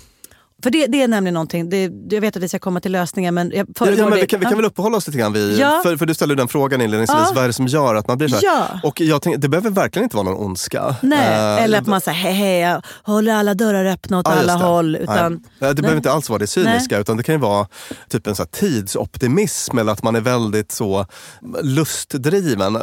För 0.62 0.70
det, 0.70 0.86
det 0.86 1.02
är 1.02 1.08
nämligen 1.08 1.34
någonting, 1.34 1.70
det, 1.70 1.90
jag 2.10 2.20
vet 2.20 2.36
att 2.36 2.42
vi 2.42 2.48
ska 2.48 2.58
komma 2.58 2.80
till 2.80 2.92
lösningar 2.92 3.32
men 3.32 3.50
jag 3.54 3.66
ja, 3.80 3.90
ja, 3.90 4.08
men 4.08 4.18
vi, 4.18 4.26
kan, 4.26 4.40
vi 4.40 4.46
kan 4.46 4.56
väl 4.56 4.64
uppehålla 4.64 4.96
oss 4.96 5.06
lite 5.06 5.18
grann 5.18 5.32
vid, 5.32 5.58
ja. 5.58 5.80
för, 5.82 5.96
för 5.96 6.06
du 6.06 6.14
ställde 6.14 6.34
den 6.34 6.48
frågan 6.48 6.80
inledningsvis, 6.80 7.18
ja. 7.18 7.32
vad 7.34 7.44
är 7.44 7.48
det 7.48 7.52
som 7.52 7.66
gör 7.66 7.94
att 7.94 8.08
man 8.08 8.18
blir 8.18 8.28
så 8.28 8.34
här? 8.36 8.42
Ja. 8.44 8.80
Och 8.82 9.00
jag 9.00 9.22
tänk, 9.22 9.36
det 9.38 9.48
behöver 9.48 9.70
verkligen 9.70 10.04
inte 10.04 10.16
vara 10.16 10.24
någon 10.24 10.46
ondska. 10.46 10.96
Nej, 11.02 11.28
uh, 11.28 11.64
eller 11.64 11.78
att 11.78 11.86
man 11.86 12.00
säger 12.00 12.18
hej, 12.18 12.32
hej, 12.32 12.60
jag 12.60 12.82
håller 13.02 13.34
alla 13.34 13.54
dörrar 13.54 13.84
öppna 13.84 14.18
åt 14.18 14.26
alla 14.26 14.54
håll. 14.54 14.96
Utan, 14.96 15.32
nej. 15.32 15.40
Det 15.58 15.66
nej. 15.66 15.74
behöver 15.74 15.96
inte 15.96 16.12
alls 16.12 16.28
vara 16.28 16.38
det 16.38 16.46
cyniska 16.46 16.94
nej. 16.94 17.00
utan 17.00 17.16
det 17.16 17.22
kan 17.22 17.34
ju 17.34 17.40
vara 17.40 17.66
typ 18.08 18.26
en 18.26 18.34
så 18.34 18.44
tidsoptimism 18.44 19.78
eller 19.78 19.92
att 19.92 20.02
man 20.02 20.16
är 20.16 20.20
väldigt 20.20 20.72
så 20.72 21.06
lustdriven. 21.62 22.78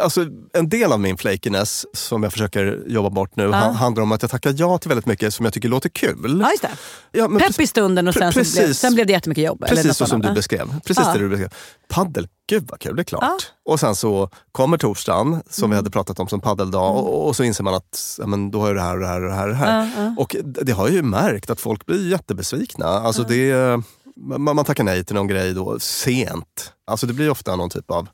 Alltså, 0.00 0.26
en 0.52 0.68
del 0.68 0.92
av 0.92 1.00
min 1.00 1.16
flakiness 1.16 1.86
som 1.92 2.22
jag 2.22 2.32
försöker 2.32 2.82
jobba 2.86 3.10
bort 3.10 3.36
nu 3.36 3.52
handlar 3.52 4.02
om 4.02 4.12
att 4.12 4.22
jag 4.22 4.30
tackar 4.30 4.54
ja 4.56 4.78
till 4.78 4.88
väldigt 4.88 5.06
mycket 5.06 5.34
som 5.34 5.44
jag 5.44 5.54
tycker 5.54 5.68
låter 5.68 5.88
kul. 5.88 6.40
Ja, 6.40 6.68
det. 7.12 7.15
Ja, 7.16 7.28
Pepp 7.28 7.60
i 7.60 7.66
stunden 7.66 8.08
och 8.08 8.14
sen, 8.14 8.32
blev, 8.32 8.72
sen 8.72 8.94
blev 8.94 9.06
det 9.06 9.12
jättemycket 9.12 9.44
jobb. 9.44 9.64
Precis 9.68 9.96
så 9.96 10.06
som 10.06 10.20
du 10.20 10.32
beskrev. 10.32 10.80
Precis 10.80 11.04
ja. 11.06 11.12
det 11.12 11.18
du 11.18 11.28
beskrev. 11.28 11.54
Paddel, 11.88 12.28
gud 12.48 12.66
vad 12.70 12.80
kul, 12.80 12.96
det 12.96 13.02
är 13.02 13.04
klart. 13.04 13.22
Ja. 13.22 13.38
Och 13.72 13.80
sen 13.80 13.96
så 13.96 14.30
kommer 14.52 14.78
torsdagen, 14.78 15.42
som 15.50 15.64
mm. 15.64 15.70
vi 15.70 15.76
hade 15.76 15.90
pratat 15.90 16.20
om 16.20 16.28
som 16.28 16.40
paddeldag 16.40 16.90
mm. 16.90 17.04
och, 17.04 17.28
och, 17.28 17.36
så 17.36 17.44
inser 17.44 17.64
man 17.64 17.74
att 17.74 18.16
ja, 18.18 18.26
men 18.26 18.50
då 18.50 18.60
har 18.60 18.66
jag 18.66 18.76
det 18.76 18.82
här 18.82 18.94
och 18.94 19.00
det 19.00 19.06
här 19.06 19.22
och 19.22 19.28
det 19.28 19.34
här. 19.34 19.48
Och, 19.48 19.54
det, 19.54 19.56
här. 19.56 20.14
Och 20.18 20.36
det 20.42 20.72
har 20.72 20.86
jag 20.86 20.94
ju 20.94 21.02
märkt 21.02 21.50
att 21.50 21.60
folk 21.60 21.86
blir 21.86 22.10
jättebesvikna. 22.10 22.86
Alltså 22.86 23.22
det, 23.22 23.80
man, 24.16 24.56
man 24.56 24.64
tackar 24.64 24.84
nej 24.84 25.04
till 25.04 25.14
någon 25.14 25.28
grej 25.28 25.54
då 25.54 25.78
sent. 25.80 26.72
Alltså 26.86 27.06
det 27.06 27.12
blir 27.12 27.30
ofta 27.30 27.56
någon 27.56 27.70
typ 27.70 27.90
av... 27.90 28.08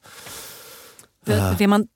Det, 1.27 1.37
uh. 1.37 1.57
det 1.59 1.67
man 1.67 1.87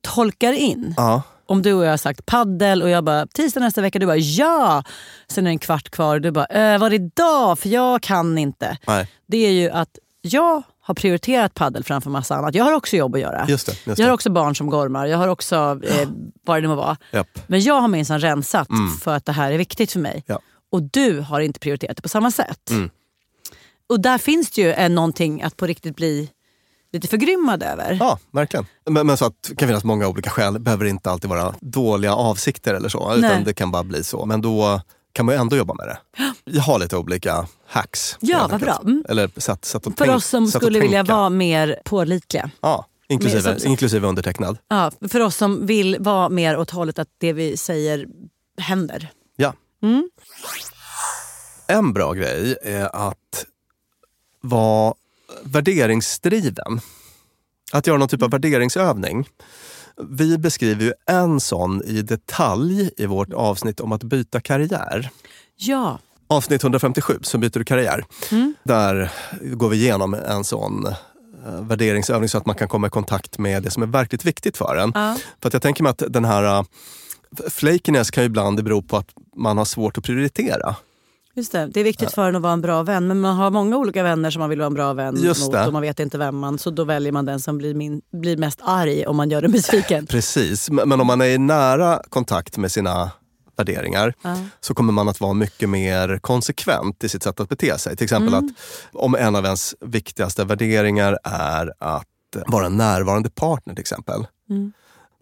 tolkar 0.00 0.52
in. 0.52 0.94
Ja 0.96 1.22
om 1.46 1.62
du 1.62 1.72
och 1.72 1.84
jag 1.84 1.90
har 1.90 1.96
sagt 1.96 2.26
paddel 2.26 2.82
och 2.82 2.90
jag 2.90 3.04
bara 3.04 3.26
tisdag 3.26 3.60
nästa 3.60 3.80
vecka, 3.80 3.98
du 3.98 4.06
bara 4.06 4.16
ja. 4.16 4.84
Sen 5.28 5.46
är 5.46 5.50
det 5.50 5.52
en 5.52 5.58
kvart 5.58 5.90
kvar 5.90 6.14
och 6.14 6.20
du 6.20 6.30
bara 6.30 6.46
äh, 6.46 6.78
var 6.78 6.90
det 6.90 6.96
idag? 6.96 7.58
För 7.58 7.68
jag 7.68 8.02
kan 8.02 8.38
inte. 8.38 8.78
Nej. 8.86 9.08
Det 9.26 9.46
är 9.46 9.52
ju 9.52 9.70
att 9.70 9.98
jag 10.22 10.62
har 10.80 10.94
prioriterat 10.94 11.54
paddel 11.54 11.84
framför 11.84 12.10
massa 12.10 12.34
annat. 12.34 12.54
Jag 12.54 12.64
har 12.64 12.72
också 12.72 12.96
jobb 12.96 13.14
att 13.14 13.20
göra. 13.20 13.46
Just 13.48 13.66
det, 13.66 13.76
just 13.86 13.98
jag 13.98 14.06
har 14.06 14.12
också 14.12 14.30
barn 14.30 14.56
som 14.56 14.70
gormar. 14.70 15.06
Jag 15.06 15.18
har 15.18 15.28
också 15.28 15.80
eh, 15.84 16.08
vad 16.44 16.56
det 16.56 16.60
nu 16.60 16.68
må 16.68 16.74
vara. 16.74 16.96
Yep. 17.12 17.38
Men 17.46 17.60
jag 17.60 17.80
har 17.80 17.88
minsann 17.88 18.20
rensat 18.20 18.70
mm. 18.70 18.90
för 18.90 19.14
att 19.14 19.24
det 19.24 19.32
här 19.32 19.52
är 19.52 19.58
viktigt 19.58 19.92
för 19.92 20.00
mig. 20.00 20.24
Ja. 20.26 20.38
Och 20.72 20.82
du 20.82 21.20
har 21.20 21.40
inte 21.40 21.60
prioriterat 21.60 21.96
det 21.96 22.02
på 22.02 22.08
samma 22.08 22.30
sätt. 22.30 22.70
Mm. 22.70 22.90
Och 23.86 24.00
där 24.00 24.18
finns 24.18 24.50
det 24.50 24.60
ju 24.60 24.72
en, 24.72 24.94
någonting 24.94 25.42
att 25.42 25.56
på 25.56 25.66
riktigt 25.66 25.96
bli 25.96 26.30
lite 26.92 27.08
förgrymmad 27.08 27.62
över. 27.62 27.96
Ja, 28.00 28.18
verkligen. 28.30 28.66
Men, 28.90 29.06
men 29.06 29.16
så 29.16 29.24
att 29.24 29.42
det 29.48 29.56
kan 29.56 29.68
finnas 29.68 29.84
många 29.84 30.08
olika 30.08 30.30
skäl. 30.30 30.52
Det 30.52 30.60
behöver 30.60 30.84
inte 30.84 31.10
alltid 31.10 31.30
vara 31.30 31.54
dåliga 31.60 32.14
avsikter 32.14 32.74
eller 32.74 32.88
så. 32.88 33.14
Utan 33.14 33.44
det 33.44 33.54
kan 33.54 33.70
bara 33.70 33.82
bli 33.82 34.04
så. 34.04 34.26
Men 34.26 34.40
då 34.40 34.80
kan 35.12 35.26
man 35.26 35.34
ju 35.34 35.40
ändå 35.40 35.56
jobba 35.56 35.74
med 35.74 35.86
det. 35.86 35.98
Jag 36.44 36.62
har 36.62 36.78
lite 36.78 36.96
olika 36.96 37.46
hacks. 37.66 38.16
Ja, 38.20 38.48
vad 38.50 38.60
bra. 38.60 38.80
Mm. 38.82 39.04
Eller 39.08 39.30
sätt, 39.36 39.64
sätt 39.64 39.86
att 39.86 39.98
För 39.98 40.04
tänk, 40.04 40.16
oss 40.16 40.26
som 40.26 40.46
skulle 40.46 40.80
vilja 40.80 41.02
vara 41.02 41.30
mer 41.30 41.80
pålitliga. 41.84 42.50
Ja, 42.60 42.86
inklusive, 43.08 43.52
mer, 43.52 43.58
som, 43.58 43.70
inklusive 43.70 44.08
undertecknad. 44.08 44.58
Ja, 44.68 44.90
för 45.08 45.20
oss 45.20 45.36
som 45.36 45.66
vill 45.66 45.96
vara 46.00 46.28
mer 46.28 46.56
åt 46.56 46.70
hållet 46.70 46.98
att 46.98 47.08
det 47.18 47.32
vi 47.32 47.56
säger 47.56 48.06
händer. 48.58 49.10
Ja. 49.36 49.54
Mm. 49.82 50.10
En 51.66 51.92
bra 51.92 52.12
grej 52.12 52.56
är 52.62 53.08
att 53.08 53.46
vara 54.40 54.94
värderingsdriven. 55.42 56.80
Att 57.72 57.86
göra 57.86 57.98
någon 57.98 58.08
typ 58.08 58.22
av 58.22 58.30
värderingsövning. 58.30 59.28
Vi 60.10 60.38
beskriver 60.38 60.84
ju 60.84 60.92
en 61.06 61.40
sån 61.40 61.82
i 61.82 62.02
detalj 62.02 62.90
i 62.96 63.06
vårt 63.06 63.32
avsnitt 63.32 63.80
om 63.80 63.92
att 63.92 64.02
byta 64.02 64.40
karriär. 64.40 65.10
Ja. 65.56 65.98
Avsnitt 66.28 66.62
157, 66.62 67.18
så 67.22 67.38
byter 67.38 67.58
du 67.58 67.64
karriär. 67.64 68.04
Mm. 68.30 68.54
Där 68.64 69.12
går 69.40 69.68
vi 69.68 69.76
igenom 69.76 70.14
en 70.14 70.44
sån 70.44 70.86
eh, 71.46 71.60
värderingsövning 71.60 72.28
så 72.28 72.38
att 72.38 72.46
man 72.46 72.56
kan 72.56 72.68
komma 72.68 72.86
i 72.86 72.90
kontakt 72.90 73.38
med 73.38 73.62
det 73.62 73.70
som 73.70 73.82
är 73.82 73.86
verkligt 73.86 74.24
viktigt 74.24 74.56
för 74.56 74.76
en. 74.76 74.92
Ja. 74.94 75.16
För 75.40 75.48
att 75.48 75.52
jag 75.52 75.62
tänker 75.62 75.82
mig 75.82 75.90
att 75.90 76.02
den 76.08 76.24
här 76.24 76.58
uh, 76.58 76.64
flakiness 77.50 78.10
kan 78.10 78.22
ju 78.22 78.26
ibland 78.26 78.64
bero 78.64 78.82
på 78.82 78.96
att 78.96 79.08
man 79.36 79.58
har 79.58 79.64
svårt 79.64 79.98
att 79.98 80.04
prioritera. 80.04 80.76
Just 81.34 81.52
det. 81.52 81.66
det 81.66 81.80
är 81.80 81.84
viktigt 81.84 82.12
för 82.12 82.28
en 82.28 82.36
att 82.36 82.42
vara 82.42 82.52
en 82.52 82.60
bra 82.60 82.82
vän. 82.82 83.06
Men 83.06 83.20
man 83.20 83.36
har 83.36 83.50
många 83.50 83.76
olika 83.76 84.02
vänner 84.02 84.30
som 84.30 84.40
man 84.40 84.50
vill 84.50 84.58
vara 84.58 84.66
en 84.66 84.74
bra 84.74 84.92
vän 84.92 85.16
Just 85.16 85.42
mot 85.42 85.52
det. 85.52 85.66
och 85.66 85.72
man 85.72 85.82
vet 85.82 86.00
inte 86.00 86.18
vem 86.18 86.36
man... 86.36 86.58
Så 86.58 86.70
då 86.70 86.84
väljer 86.84 87.12
man 87.12 87.24
den 87.24 87.40
som 87.40 87.58
blir, 87.58 87.74
min, 87.74 88.02
blir 88.12 88.36
mest 88.36 88.60
arg 88.62 89.06
om 89.06 89.16
man 89.16 89.30
gör 89.30 89.42
den 89.42 89.52
besviken. 89.52 90.06
Precis, 90.10 90.70
men 90.70 91.00
om 91.00 91.06
man 91.06 91.20
är 91.20 91.26
i 91.26 91.38
nära 91.38 92.02
kontakt 92.08 92.56
med 92.56 92.72
sina 92.72 93.10
värderingar 93.56 94.14
ja. 94.22 94.36
så 94.60 94.74
kommer 94.74 94.92
man 94.92 95.08
att 95.08 95.20
vara 95.20 95.32
mycket 95.32 95.68
mer 95.68 96.18
konsekvent 96.18 97.04
i 97.04 97.08
sitt 97.08 97.22
sätt 97.22 97.40
att 97.40 97.48
bete 97.48 97.78
sig. 97.78 97.96
Till 97.96 98.04
exempel 98.04 98.34
mm. 98.34 98.44
att 98.44 98.52
om 98.92 99.14
en 99.14 99.36
av 99.36 99.44
ens 99.44 99.74
viktigaste 99.80 100.44
värderingar 100.44 101.18
är 101.24 101.72
att 101.78 102.06
vara 102.46 102.66
en 102.66 102.76
närvarande 102.76 103.30
partner 103.30 103.74
till 103.74 103.80
exempel. 103.80 104.26
Mm. 104.50 104.72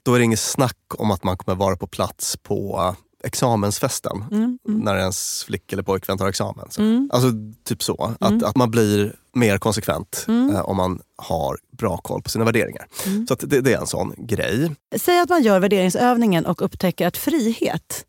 Då 0.02 0.14
är 0.14 0.18
det 0.18 0.24
inget 0.24 0.40
snack 0.40 0.76
om 0.98 1.10
att 1.10 1.24
man 1.24 1.36
kommer 1.36 1.58
vara 1.58 1.76
på 1.76 1.86
plats 1.86 2.36
på 2.42 2.94
examensfesten 3.24 4.24
mm, 4.30 4.58
mm. 4.68 4.80
när 4.80 4.96
ens 4.96 5.44
flick 5.44 5.72
eller 5.72 5.82
pojkvän 5.82 6.18
tar 6.18 6.28
examen. 6.28 6.66
Så. 6.70 6.82
Mm. 6.82 7.10
Alltså 7.12 7.30
typ 7.64 7.82
så. 7.82 8.14
Att, 8.20 8.30
mm. 8.30 8.44
att 8.44 8.56
man 8.56 8.70
blir 8.70 9.16
mer 9.32 9.58
konsekvent 9.58 10.24
mm. 10.28 10.54
eh, 10.56 10.60
om 10.60 10.76
man 10.76 11.00
har 11.16 11.58
bra 11.78 11.96
koll 11.96 12.22
på 12.22 12.30
sina 12.30 12.44
värderingar. 12.44 12.86
Mm. 13.06 13.26
Så 13.26 13.34
det, 13.34 13.60
det, 13.60 13.72
är 13.72 13.78
en 13.78 13.86
sån 13.86 14.14
grej. 14.18 14.76
Säg 14.96 15.20
att 15.20 15.28
man 15.28 15.42
gör 15.42 15.60
värderingsövningen 15.60 16.46
och 16.46 16.62
upptäcker 16.62 17.06
att 17.06 17.16
frihet 17.16 18.04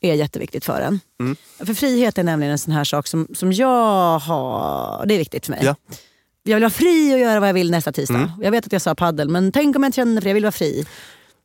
är 0.00 0.14
jätteviktigt 0.14 0.64
för 0.64 0.80
en. 0.80 1.00
För 1.66 1.74
frihet 1.74 2.18
är 2.18 2.22
nämligen 2.22 2.52
en 2.52 2.58
sån 2.58 2.72
här 2.72 2.84
sak 2.84 3.06
som, 3.06 3.28
som 3.34 3.52
jag 3.52 4.18
har... 4.18 5.06
Det 5.06 5.14
är 5.14 5.18
viktigt 5.18 5.46
för 5.46 5.52
mig. 5.52 5.60
Ja. 5.64 5.76
Jag 6.42 6.56
vill 6.56 6.62
vara 6.62 6.70
fri 6.70 7.14
och 7.14 7.18
göra 7.18 7.40
vad 7.40 7.48
jag 7.48 7.54
vill 7.54 7.70
nästa 7.70 7.92
tisdag. 7.92 8.32
Jag 8.40 8.50
vet 8.50 8.66
att 8.66 8.72
jag 8.72 8.82
sa 8.82 8.94
paddel 8.94 9.28
men 9.28 9.52
tänk 9.52 9.76
om 9.76 9.82
jag 9.82 9.88
inte 9.88 9.96
känner 9.96 10.20
för 10.20 10.24
det, 10.24 10.30
jag 10.30 10.34
vill 10.34 10.44
vara 10.44 10.52
fri. 10.52 10.84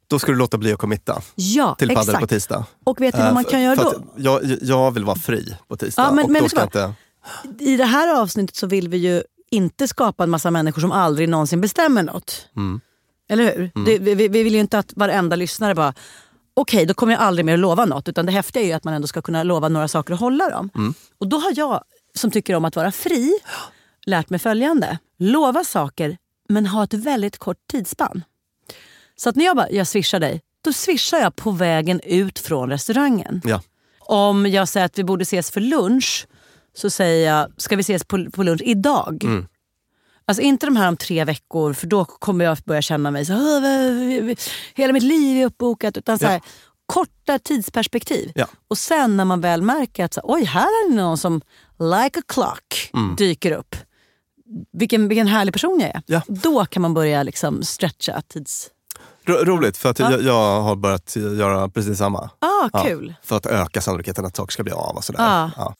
Då 0.09 0.19
ska 0.19 0.31
du 0.31 0.37
låta 0.37 0.57
bli 0.57 0.73
att 0.73 0.79
committa 0.79 1.21
ja, 1.35 1.75
till 1.75 1.95
padel 1.95 2.15
på 2.15 2.27
tisdag. 2.27 2.65
Och 2.83 3.01
vet 3.01 3.15
du 3.15 3.21
vad 3.21 3.33
man 3.33 3.43
kan 3.43 3.61
göra 3.61 3.75
då? 3.75 3.93
Jag, 4.15 4.57
jag 4.61 4.91
vill 4.91 5.05
vara 5.05 5.15
fri 5.15 5.55
på 5.67 5.77
tisdag. 5.77 6.01
Ja, 6.01 6.11
men, 6.11 6.25
och 6.25 6.31
men 6.31 6.43
då 6.43 6.49
ska 6.49 6.63
inte... 6.63 6.93
I 7.59 7.77
det 7.77 7.85
här 7.85 8.21
avsnittet 8.21 8.55
så 8.55 8.67
vill 8.67 8.87
vi 8.87 8.97
ju 8.97 9.23
inte 9.51 9.87
skapa 9.87 10.23
en 10.23 10.29
massa 10.29 10.51
människor 10.51 10.81
som 10.81 10.91
aldrig 10.91 11.29
någonsin 11.29 11.61
bestämmer 11.61 12.03
något. 12.03 12.47
Mm. 12.55 12.81
Eller 13.29 13.43
hur? 13.43 13.71
Mm. 13.75 13.85
Det, 13.85 13.99
vi, 13.99 14.27
vi, 14.27 14.43
vill 14.43 14.53
ju 14.53 14.59
inte 14.59 14.79
att 14.79 14.93
varenda 14.95 15.35
lyssnare 15.35 15.75
bara 15.75 15.93
okej, 16.53 16.77
okay, 16.77 16.85
då 16.85 16.93
kommer 16.93 17.13
jag 17.13 17.21
aldrig 17.21 17.45
mer 17.45 17.53
att 17.53 17.59
lova 17.59 17.85
något. 17.85 18.07
Utan 18.07 18.25
det 18.25 18.31
häftiga 18.31 18.63
är 18.63 18.67
ju 18.67 18.73
att 18.73 18.83
man 18.83 18.93
ändå 18.93 19.07
ska 19.07 19.21
kunna 19.21 19.43
lova 19.43 19.69
några 19.69 19.87
saker 19.87 20.13
och 20.13 20.19
hålla 20.19 20.49
dem. 20.49 20.69
Mm. 20.75 20.93
Och 21.17 21.27
då 21.27 21.37
har 21.37 21.53
jag, 21.55 21.83
som 22.15 22.31
tycker 22.31 22.55
om 22.55 22.65
att 22.65 22.75
vara 22.75 22.91
fri, 22.91 23.39
lärt 24.05 24.29
mig 24.29 24.39
följande. 24.39 24.97
Lova 25.19 25.63
saker, 25.63 26.17
men 26.49 26.65
ha 26.65 26.83
ett 26.83 26.93
väldigt 26.93 27.37
kort 27.37 27.57
tidsspann. 27.71 28.23
Så 29.19 29.29
att 29.29 29.35
när 29.35 29.45
jag 29.45 29.55
bara, 29.55 29.69
jag 29.69 29.88
swishar 29.88 30.19
dig, 30.19 30.41
då 30.63 30.73
swishar 30.73 31.17
jag 31.17 31.35
på 31.35 31.51
vägen 31.51 31.99
ut 32.03 32.39
från 32.39 32.69
restaurangen. 32.69 33.41
Ja. 33.45 33.61
Om 33.99 34.45
jag 34.45 34.67
säger 34.67 34.85
att 34.85 34.99
vi 34.99 35.03
borde 35.03 35.21
ses 35.21 35.51
för 35.51 35.61
lunch, 35.61 36.27
så 36.73 36.89
säger 36.89 37.31
jag, 37.31 37.51
ska 37.57 37.75
vi 37.75 37.81
ses 37.81 38.03
på, 38.03 38.31
på 38.31 38.43
lunch 38.43 38.61
idag? 38.65 39.23
Mm. 39.23 39.47
Alltså 40.25 40.41
inte 40.41 40.65
de 40.65 40.75
här 40.75 40.88
om 40.88 40.97
tre 40.97 41.23
veckor 41.23 41.73
för 41.73 41.88
då 41.88 42.05
kommer 42.05 42.45
jag 42.45 42.57
börja 42.57 42.81
känna 42.81 43.11
mig 43.11 43.25
så 43.25 43.33
hela 44.75 44.93
mitt 44.93 45.03
liv 45.03 45.41
är 45.41 45.45
uppbokat. 45.45 45.97
Utan 45.97 46.19
så 46.19 46.25
här, 46.25 46.33
ja. 46.33 46.41
korta 46.85 47.39
tidsperspektiv. 47.39 48.31
Ja. 48.35 48.47
Och 48.67 48.77
sen 48.77 49.17
när 49.17 49.25
man 49.25 49.41
väl 49.41 49.61
märker 49.61 50.05
att 50.05 50.13
så, 50.13 50.21
oj 50.23 50.43
här 50.43 50.61
är 50.63 50.89
det 50.89 50.95
någon 50.95 51.17
som 51.17 51.41
like 51.79 52.19
a 52.19 52.23
clock 52.27 52.89
Mm. 52.93 53.15
dyker 53.15 53.51
upp. 53.51 53.75
Vilken, 54.71 55.07
vilken 55.07 55.27
härlig 55.27 55.53
person 55.53 55.79
jag 55.79 55.89
är. 55.89 56.01
Ja. 56.05 56.21
Då 56.27 56.65
kan 56.65 56.81
man 56.81 56.93
börja 56.93 57.23
liksom 57.23 57.63
stretcha 57.63 58.21
tids... 58.21 58.69
Ro 59.29 59.36
roligt, 59.36 59.77
för 59.77 59.89
att 59.89 60.00
jag, 60.00 60.21
jag, 60.21 60.62
har 60.62 60.75
börjat 60.75 61.15
göra 61.15 61.69
precis 61.69 61.98
samma. 61.98 62.29
Ah, 62.39 62.83
kul. 62.83 63.13
för 63.24 63.38
att 63.38 63.45
öka 63.45 63.81
sannolikheten 63.81 64.25
att 64.25 64.36
saker 64.36 64.51
ska 64.51 64.63
bli 64.63 64.74
av 64.74 64.95
och 64.95 65.03
sådär. 65.03 65.19
Ah. 65.21 65.51
Ja. 65.57 65.75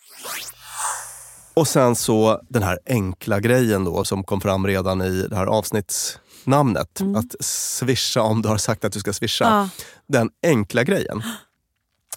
Och 1.54 1.68
sen 1.68 1.96
så 1.96 2.42
den 2.50 2.64
här 2.64 2.80
enkla 2.86 3.40
grejen 3.40 3.84
då 3.84 4.04
som 4.04 4.24
kom 4.24 4.42
fram 4.42 4.68
redan 4.68 5.02
i 5.02 5.28
det 5.28 5.36
här 5.36 5.46
avsnittsnamnet. 5.46 7.00
Mm. 7.00 7.16
Att 7.16 7.36
swisha 7.46 8.22
om 8.22 8.42
du 8.42 8.50
har 8.50 8.58
sagt 8.58 8.86
att 8.86 8.94
du 8.94 9.00
ska 9.00 9.14
swisha. 9.14 9.46
Ja. 9.46 9.70
Den 10.08 10.30
enkla 10.44 10.84
grejen. 10.84 11.24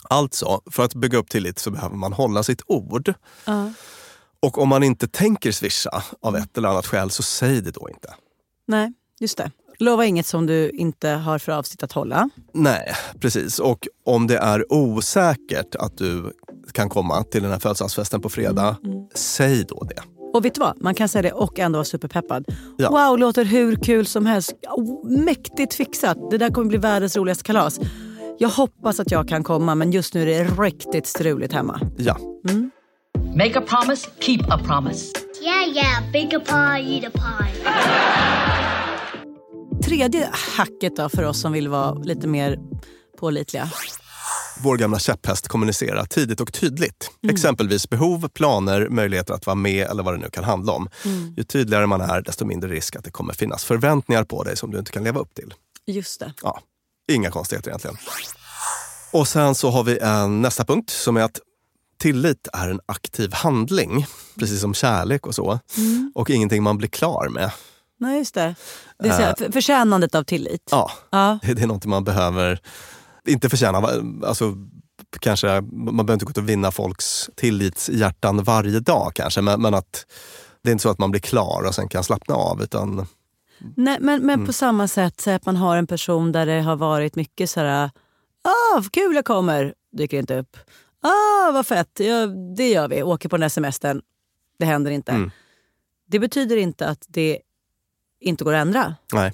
Alltså, 0.03 0.61
för 0.71 0.85
att 0.85 0.95
bygga 0.95 1.19
upp 1.19 1.29
tillit 1.29 1.59
så 1.59 1.71
behöver 1.71 1.97
man 1.97 2.13
hålla 2.13 2.43
sitt 2.43 2.63
ord. 2.67 3.15
Ja. 3.45 3.73
Och 4.41 4.59
om 4.59 4.69
man 4.69 4.83
inte 4.83 5.09
tänker 5.09 5.53
swisha 5.53 6.03
av 6.21 6.37
ett 6.37 6.59
eller 6.59 6.69
annat 6.69 6.87
skäl, 6.87 7.11
så 7.11 7.23
säg 7.23 7.61
det 7.61 7.71
då 7.71 7.89
inte. 7.91 8.15
Nej, 8.67 8.93
just 9.21 9.37
det. 9.37 9.51
Lova 9.83 10.07
inget 10.07 10.27
som 10.27 10.47
du 10.47 10.71
inte 10.71 11.09
har 11.09 11.39
för 11.39 11.53
avsikt 11.53 11.83
att 11.83 11.93
hålla. 11.93 12.31
Nej, 12.55 12.95
precis. 13.21 13.59
Och 13.59 13.89
om 14.07 14.27
det 14.27 14.39
är 14.39 14.73
osäkert 14.73 15.75
att 15.75 15.99
du 15.99 16.33
kan 16.73 16.89
komma 16.89 17.25
till 17.25 17.43
den 17.43 17.53
här 17.53 17.59
födelsedagsfesten 17.59 18.21
på 18.21 18.29
fredag, 18.29 18.77
säg 19.15 19.65
då 19.65 19.85
det. 19.85 20.03
Och 20.35 20.45
vet 20.45 20.55
du 20.55 20.61
vad? 20.61 20.83
Man 20.83 20.95
kan 20.95 21.09
säga 21.09 21.23
det 21.23 21.33
och 21.33 21.59
ändå 21.59 21.77
vara 21.77 21.85
superpeppad. 21.85 22.45
Ja. 22.79 22.91
Wow, 22.91 23.19
låter 23.19 23.45
hur 23.45 23.77
kul 23.77 24.07
som 24.07 24.27
helst. 24.27 24.53
Oh, 24.71 25.11
mäktigt 25.11 25.75
fixat. 25.75 26.31
Det 26.31 26.39
där 26.39 26.51
kommer 26.51 26.69
bli 26.69 26.79
världens 26.79 27.17
roligaste 27.17 27.45
kalas. 27.45 27.81
Jag 28.39 28.49
hoppas 28.49 29.01
att 29.01 29.11
jag 29.11 29.29
kan 29.29 29.45
komma 29.45 29.75
men 29.75 29.91
just 29.93 30.15
nu 30.15 30.23
är 30.23 30.27
det 30.27 30.63
riktigt 30.63 31.07
struligt 31.07 31.53
hemma. 31.53 31.81
Ja. 31.97 32.17
Make 33.35 33.59
a 33.59 33.63
promise, 33.69 34.09
keep 34.21 34.43
a 34.51 34.61
promise. 34.67 35.07
Yeah, 35.43 35.69
yeah, 35.69 36.13
big 36.13 36.35
a 36.35 36.41
pie, 36.41 36.95
eat 36.95 37.15
a 37.15 37.19
pie. 37.19 38.79
Tredje 39.85 40.31
hacket 40.33 40.97
då 40.97 41.09
för 41.09 41.23
oss 41.23 41.41
som 41.41 41.53
vill 41.53 41.69
vara 41.69 41.95
lite 41.95 42.27
mer 42.27 42.59
pålitliga. 43.19 43.71
Vår 44.63 44.77
gamla 44.77 44.99
käpphäst 44.99 45.49
kommunicera 45.49 46.07
tidigt 46.07 46.41
och 46.41 46.53
tydligt. 46.53 47.11
Exempelvis 47.29 47.91
behov, 47.91 48.29
planer, 48.29 48.89
möjligheter 48.89 49.35
att 49.35 49.47
vara 49.47 49.55
med 49.55 49.87
eller 49.87 50.03
vad 50.03 50.15
det 50.15 50.19
nu 50.19 50.31
kan 50.31 50.45
handla 50.45 50.73
om. 50.73 50.89
Ju 51.37 51.45
tydligare 51.45 51.87
man 51.87 52.01
är, 52.01 52.23
desto 52.23 52.45
mindre 52.45 52.71
risk 52.71 52.97
att 52.97 53.05
det 53.05 53.11
kommer 53.11 53.33
finnas 53.35 53.65
förväntningar 53.65 54.25
på 54.25 54.43
dig 54.43 54.57
som 54.57 54.71
du 54.71 54.79
inte 54.79 54.93
kan 54.93 55.05
leva 55.05 55.21
upp 55.21 55.35
till. 55.35 55.55
Just 55.87 56.21
det. 56.21 56.33
Ja, 56.43 56.61
inga 57.13 57.31
konstigheter 57.31 57.71
egentligen. 57.71 57.97
Och 59.13 59.29
sen 59.29 59.55
så 59.55 59.71
har 59.71 59.85
vi 59.85 59.99
en 59.99 60.43
nästa 60.43 60.65
punkt 60.65 60.91
som 60.91 61.17
är 61.17 61.23
att 61.23 61.41
tillit 61.99 62.49
är 62.53 62.69
en 62.69 62.81
aktiv 62.87 63.33
handling. 63.33 64.07
Precis 64.39 64.61
som 64.61 64.75
kärlek 64.75 65.27
och 65.27 65.35
så. 65.35 65.59
Och 66.15 66.31
ingenting 66.31 66.63
man 66.63 66.79
blir 66.79 66.89
klar 66.89 67.29
med. 67.29 67.51
Nej, 68.01 68.19
just 68.19 68.35
det. 68.35 68.55
Det 69.03 69.09
är 69.09 69.17
så 69.17 69.23
här, 69.23 69.35
för, 69.39 69.53
förtjänandet 69.53 70.15
av 70.15 70.23
tillit. 70.23 70.69
Ja, 70.71 70.91
Ja. 71.11 71.39
det 71.55 71.63
är 71.63 71.67
något 71.67 71.87
man 71.87 72.05
behöver, 72.05 72.61
inte 73.27 73.49
förtjäna, 73.51 73.89
alltså 74.27 74.55
kanske, 75.21 75.61
man 75.61 75.97
behöver 75.97 76.13
inte 76.13 76.25
gå 76.25 76.31
ut 76.31 76.39
och 76.39 76.49
vinna 76.49 76.71
folks 76.71 77.31
tillitshjärtan 77.37 78.43
varje 78.45 78.81
dag 78.81 79.13
kanske, 79.15 79.41
men, 79.43 79.63
men 79.63 79.75
att 79.75 80.07
det 80.63 80.71
är 80.71 80.73
inte 80.73 80.83
så 80.83 80.89
att 80.91 80.99
man 80.99 81.11
blir 81.11 81.21
klar 81.21 81.63
och 81.69 81.75
sen 81.75 81.89
kan 81.89 82.05
slappna 82.05 82.35
av. 82.35 82.63
Utan, 82.63 83.07
Nej, 83.77 83.99
men 84.01 84.27
men 84.27 84.35
Mm. 84.35 84.47
på 84.47 84.53
samma 84.53 84.89
sätt, 84.89 85.21
så 85.21 85.31
att 85.31 85.47
man 85.47 85.57
har 85.57 85.77
en 85.77 85.87
person 85.87 86.33
där 86.33 86.47
det 86.47 86.61
har 86.61 86.77
varit 86.77 87.17
mycket 87.17 87.51
så 87.51 87.61
här... 87.61 87.91
Ah, 88.45 88.83
kul 88.93 89.15
jag 89.15 89.25
kommer, 89.25 89.75
dyker 89.97 90.19
inte 90.19 90.39
upp. 90.39 90.57
Ah, 91.03 91.53
vad 91.53 91.67
fett, 91.67 92.01
ja, 92.01 92.27
det 92.57 92.69
gör 92.69 92.89
vi. 92.89 93.03
Åker 93.03 93.29
på 93.29 93.37
den 93.37 93.43
här 93.43 93.49
semestern, 93.49 94.03
det 94.59 94.65
händer 94.65 94.91
inte. 94.91 95.13
Mm. 95.13 95.31
Det 96.09 96.19
betyder 96.19 96.57
inte 96.57 96.89
att 96.89 97.05
det 97.09 97.39
inte 98.23 98.45
går 98.45 98.55
att 98.55 98.61
ändra. 98.63 98.95
nej, 99.13 99.33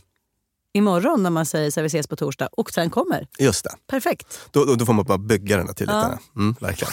Imorgon 0.72 1.22
när 1.22 1.31
man 1.31 1.46
säger 1.46 1.70
så 1.70 1.81
här, 1.81 1.83
vi 1.83 1.87
ses 1.87 2.07
på 2.07 2.16
torsdag 2.16 2.48
och 2.53 2.70
sen 2.70 2.90
kommer. 2.90 3.27
just 3.38 3.64
det. 3.64 3.70
Perfekt. 3.87 4.40
Då, 4.51 4.64
då, 4.64 4.74
då 4.74 4.87
får 4.87 4.92
man 4.92 5.05
bara 5.05 5.18
bygga 5.18 5.57
den 5.57 5.66
här 5.66 5.74
tilliten. 5.74 6.18
Mm, 6.37 6.57
verkligen. 6.61 6.92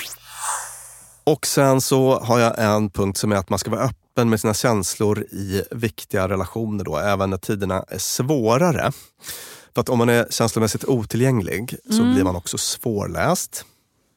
Och 1.23 1.45
sen 1.45 1.81
så 1.81 2.19
har 2.19 2.39
jag 2.39 2.60
en 2.60 2.89
punkt 2.89 3.17
som 3.17 3.31
är 3.31 3.36
att 3.36 3.49
man 3.49 3.60
ska 3.60 3.71
vara 3.71 3.81
öppen 3.81 4.29
med 4.29 4.41
sina 4.41 4.53
känslor 4.53 5.19
i 5.21 5.63
viktiga 5.71 6.29
relationer 6.29 6.84
då, 6.84 6.97
även 6.97 7.29
när 7.29 7.38
tiderna 7.38 7.86
är 7.88 7.97
svårare. 7.97 8.91
För 9.73 9.81
att 9.81 9.89
om 9.89 9.97
man 9.97 10.10
är 10.10 10.27
känslomässigt 10.29 10.86
otillgänglig 10.86 11.77
så 11.89 12.03
blir 12.03 12.23
man 12.23 12.36
också 12.36 12.58
svårläst. 12.58 13.65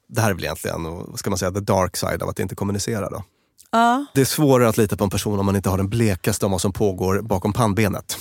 Det 0.09 0.21
här 0.21 0.31
är 0.31 0.35
väl 0.35 0.45
egentligen, 0.45 0.85
vad 0.85 1.19
ska 1.19 1.31
man 1.31 1.39
säga, 1.39 1.51
the 1.53 1.61
dark 1.61 1.97
side 1.97 2.23
av 2.23 2.29
att 2.29 2.39
inte 2.39 2.55
kommunicera 2.55 3.11
då. 3.11 3.25
Ja, 3.71 4.05
Det 4.15 4.21
är 4.21 4.25
svårare 4.25 4.69
att 4.69 4.77
lita 4.77 4.97
på 4.97 5.05
en 5.05 5.11
person 5.11 5.39
om 5.41 5.47
man 5.47 5.57
inte 5.57 5.69
har 5.69 5.77
den 5.77 5.89
blekaste 5.89 6.47
om 6.47 6.53
vad 6.53 6.61
som 6.61 6.73
pågår 6.73 7.23
bakom 7.23 7.53
pannbenet. 7.53 8.19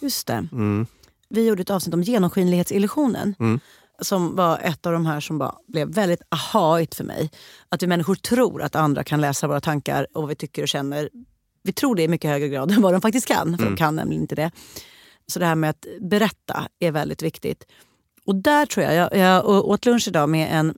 just 0.00 0.26
det. 0.26 0.48
Mm. 0.52 0.86
Vi 1.28 1.46
gjorde 1.46 1.62
ett 1.62 1.70
avsnitt 1.70 1.94
om 1.94 2.02
genomskinlighetsillusionen. 2.02 3.34
Mm. 3.38 3.60
Som 4.00 4.36
var 4.36 4.58
ett 4.58 4.86
av 4.86 4.92
de 4.92 5.06
här 5.06 5.20
som 5.20 5.38
bara 5.38 5.54
blev 5.68 5.88
väldigt 5.88 6.22
ahaigt 6.28 6.94
för 6.94 7.04
mig. 7.04 7.30
Att 7.68 7.82
vi 7.82 7.86
människor 7.86 8.14
tror 8.14 8.62
att 8.62 8.74
andra 8.76 9.04
kan 9.04 9.20
läsa 9.20 9.46
våra 9.46 9.60
tankar 9.60 10.06
och 10.14 10.22
vad 10.22 10.28
vi 10.28 10.34
tycker 10.34 10.62
och 10.62 10.68
känner. 10.68 11.08
Vi 11.62 11.72
tror 11.72 11.94
det 11.94 12.02
i 12.02 12.08
mycket 12.08 12.30
högre 12.30 12.48
grad 12.48 12.70
än 12.72 12.82
vad 12.82 12.94
de 12.94 13.00
faktiskt 13.00 13.28
kan. 13.28 13.58
För 13.58 13.64
de 13.64 13.76
kan 13.76 13.96
nämligen 13.96 14.22
inte 14.22 14.34
det. 14.34 14.50
Så 15.26 15.38
det 15.38 15.46
här 15.46 15.54
med 15.54 15.70
att 15.70 15.86
berätta 16.00 16.68
är 16.78 16.90
väldigt 16.90 17.22
viktigt. 17.22 17.64
Och 18.26 18.34
där 18.34 18.66
tror 18.66 18.86
jag, 18.86 18.94
jag, 18.94 19.16
jag 19.16 19.48
åt 19.48 19.86
lunch 19.86 20.08
idag 20.08 20.28
med 20.28 20.48
en 20.58 20.74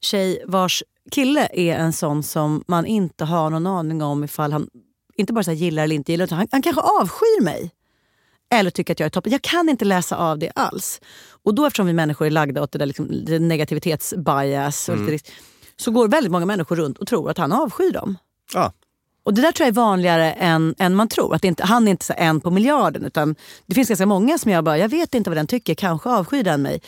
tjej 0.00 0.42
vars 0.46 0.82
kille 1.10 1.48
är 1.52 1.76
en 1.76 1.92
sån 1.92 2.22
som 2.22 2.64
man 2.66 2.86
inte 2.86 3.24
har 3.24 3.50
någon 3.50 3.66
aning 3.66 4.02
om 4.02 4.24
ifall 4.24 4.52
han 4.52 4.68
inte 5.16 5.32
bara 5.32 5.44
så 5.44 5.52
gillar 5.52 5.84
eller 5.84 5.94
inte 5.96 6.12
gillar, 6.12 6.24
utan 6.24 6.38
han, 6.38 6.48
han 6.52 6.62
kanske 6.62 6.82
avskyr 6.82 7.42
mig. 7.42 7.70
Eller 8.50 8.70
tycker 8.70 8.94
att 8.94 9.00
jag 9.00 9.06
är 9.06 9.10
toppen. 9.10 9.32
Jag 9.32 9.42
kan 9.42 9.68
inte 9.68 9.84
läsa 9.84 10.16
av 10.16 10.38
det 10.38 10.50
alls. 10.54 11.00
Och 11.44 11.54
då 11.54 11.66
eftersom 11.66 11.86
vi 11.86 11.92
människor 11.92 12.26
är 12.26 12.30
lagda 12.30 12.62
åt 12.62 12.72
det 12.72 12.78
där 12.78 12.86
liksom, 12.86 13.06
negativitetsbias 13.40 14.88
och 14.88 14.98
lite 14.98 15.30
så 15.76 15.90
går 15.90 16.08
väldigt 16.08 16.32
många 16.32 16.46
människor 16.46 16.76
runt 16.76 16.98
och 16.98 17.06
tror 17.06 17.30
att 17.30 17.38
han 17.38 17.52
avskyr 17.52 17.92
dem. 17.92 18.18
Ja, 18.54 18.72
Och 19.24 19.34
det 19.34 19.42
där 19.42 19.52
tror 19.52 19.64
jag 19.64 19.72
är 19.72 19.80
vanligare 19.80 20.32
än, 20.32 20.74
än 20.78 20.94
man 20.94 21.08
tror. 21.08 21.34
Att 21.34 21.44
inte, 21.44 21.64
han 21.64 21.86
är 21.88 21.90
inte 21.90 22.04
så 22.04 22.14
en 22.16 22.40
på 22.40 22.50
miljarden. 22.50 23.04
Utan 23.04 23.36
det 23.66 23.74
finns 23.74 23.88
ganska 23.88 24.06
många 24.06 24.38
som 24.38 24.50
jag 24.50 24.64
bara, 24.64 24.78
jag 24.78 24.88
vet 24.88 25.14
inte 25.14 25.30
vad 25.30 25.36
den 25.36 25.46
tycker, 25.46 25.74
kanske 25.74 26.10
avskyr 26.10 26.42
den 26.42 26.62
mig. 26.62 26.80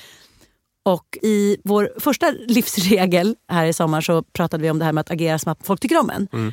Och 0.83 1.19
i 1.23 1.57
vår 1.65 1.93
första 2.01 2.31
livsregel 2.31 3.37
här 3.49 3.67
i 3.67 3.73
sommar 3.73 4.01
så 4.01 4.23
pratade 4.23 4.63
vi 4.63 4.71
om 4.71 4.79
det 4.79 4.85
här 4.85 4.93
med 4.93 5.01
att 5.01 5.11
agera 5.11 5.39
som 5.39 5.53
att 5.53 5.67
folk 5.67 5.81
tycker 5.81 5.99
om 5.99 6.11
en. 6.11 6.53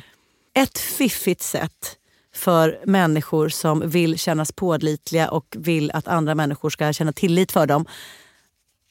Ett 0.54 0.78
fiffigt 0.78 1.42
sätt 1.42 1.96
för 2.34 2.80
människor 2.86 3.48
som 3.48 3.90
vill 3.90 4.18
kännas 4.18 4.52
pålitliga 4.52 5.30
och 5.30 5.56
vill 5.58 5.90
att 5.90 6.08
andra 6.08 6.34
människor 6.34 6.70
ska 6.70 6.92
känna 6.92 7.12
tillit 7.12 7.52
för 7.52 7.66
dem. 7.66 7.86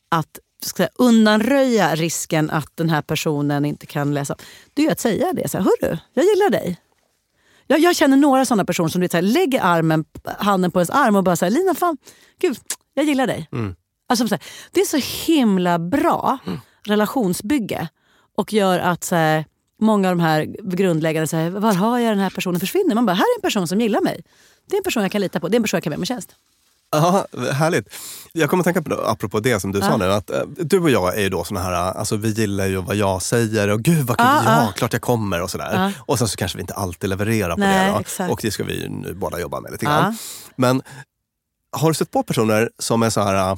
Att 0.10 0.40
ska 0.62 0.88
undanröja 0.96 1.96
risken 1.96 2.50
att 2.50 2.78
den 2.78 2.90
här 2.90 3.02
personen 3.02 3.66
inte 3.66 3.86
kan 3.86 4.14
läsa. 4.14 4.36
Det 4.74 4.86
är 4.86 4.92
att 4.92 5.00
säga 5.00 5.34
det. 5.34 5.50
Så 5.50 5.58
här, 5.58 5.66
Hörru, 5.66 5.98
jag 6.14 6.26
gillar 6.26 6.50
dig. 6.50 6.78
Jag, 7.68 7.80
jag 7.80 7.96
känner 7.96 8.18
några 8.18 8.46
sådana 8.46 8.66
personer 8.66 8.90
som 8.90 9.02
du 9.02 9.04
vet, 9.06 9.12
så 9.12 9.18
här, 9.18 9.22
lägger 9.22 9.62
armen, 9.64 10.06
handen 10.38 10.72
på 10.72 10.80
ens 10.80 10.90
arm 10.90 11.16
och 11.16 11.24
bara 11.24 11.36
säger 11.36 11.52
Lina, 11.52 11.76
fan, 11.76 11.98
gud, 12.40 12.58
jag 12.94 13.06
gillar 13.06 13.28
dig. 13.28 13.48
Alltså, 14.08 14.28
så 14.28 14.36
här, 14.36 14.44
det 14.72 14.80
är 14.82 14.86
så 14.86 14.98
himla 15.32 15.80
bra 15.80 16.38
relationsbygge 16.88 17.88
och 18.38 18.54
gör 18.54 18.80
att 18.80 19.04
så 19.04 19.16
här, 19.16 19.46
många 19.82 20.10
av 20.10 20.16
de 20.18 20.22
här 20.24 20.56
grundläggande, 20.64 21.28
så 21.28 21.38
här, 21.38 21.50
var 21.50 21.74
har 21.74 22.00
jag 22.00 22.12
den 22.12 22.20
här 22.20 22.30
personen 22.30 22.60
försvinner? 22.60 22.96
Man 22.96 23.06
bara, 23.06 23.14
här 23.14 23.24
är 23.26 23.38
en 23.38 23.42
person 23.42 23.68
som 23.68 23.82
gillar 23.82 24.02
mig. 24.02 24.24
Det 24.70 24.76
är 24.76 24.78
en 24.78 24.84
person 24.84 25.04
jag 25.04 25.12
kan 25.12 25.22
lita 25.22 25.40
på, 25.40 25.48
det 25.48 25.56
är 25.56 25.60
en 25.60 25.64
person 25.64 25.78
jag 25.78 25.84
kan 25.84 25.90
med 25.90 26.00
mig 26.00 26.08
tjänst. 26.08 26.36
Ja, 26.92 27.26
härligt. 27.54 27.88
Jag 28.34 28.50
kommer 28.50 28.62
att 28.62 28.66
tänka 28.66 28.82
på, 28.82 29.02
apropå 29.06 29.40
det 29.40 29.60
som 29.60 29.72
du 29.72 29.80
Ja. 29.80 29.86
sa 29.86 29.98
nu, 29.98 30.12
att 30.12 30.30
eh, 30.30 30.42
du 30.48 30.80
och 30.80 30.90
jag 30.90 31.18
är 31.18 31.22
ju 31.22 31.30
då 31.30 31.44
såna 31.44 31.60
här, 31.60 31.74
alltså 31.74 32.16
vi 32.18 32.30
gillar 32.30 32.66
ju 32.66 32.82
vad 32.82 32.96
jag 32.96 33.22
säger 33.22 33.68
och 33.70 33.82
gud 33.82 34.06
vad 34.08 34.18
kul, 34.18 34.26
Ja, 34.28 34.42
ja, 34.46 34.64
ja. 34.66 34.72
klart 34.76 34.94
jag 34.94 35.02
kommer 35.02 35.42
och 35.42 35.52
sådär. 35.52 35.94
Och 36.00 36.18
sen 36.20 36.28
så 36.28 36.38
kanske 36.38 36.58
vi 36.58 36.62
inte 36.62 36.74
alltid 36.74 37.10
levererar 37.10 37.54
på 37.54 37.60
Nej, 37.60 37.86
det 37.88 37.94
då. 37.94 38.00
exakt. 38.00 38.32
Och 38.32 38.40
det 38.42 38.52
ska 38.52 38.64
vi 38.64 38.82
ju 38.82 38.90
nu 38.90 39.14
båda 39.14 39.40
jobba 39.40 39.60
med 39.62 39.72
lite 39.72 39.86
grann. 39.86 40.18
Men 40.56 40.82
har 41.78 41.88
du 41.90 41.94
sett 41.94 42.12
på 42.12 42.24
personer 42.24 42.70
som 42.80 43.04
är 43.04 43.10
så 43.10 43.22
här, 43.22 43.52
äh, 43.52 43.58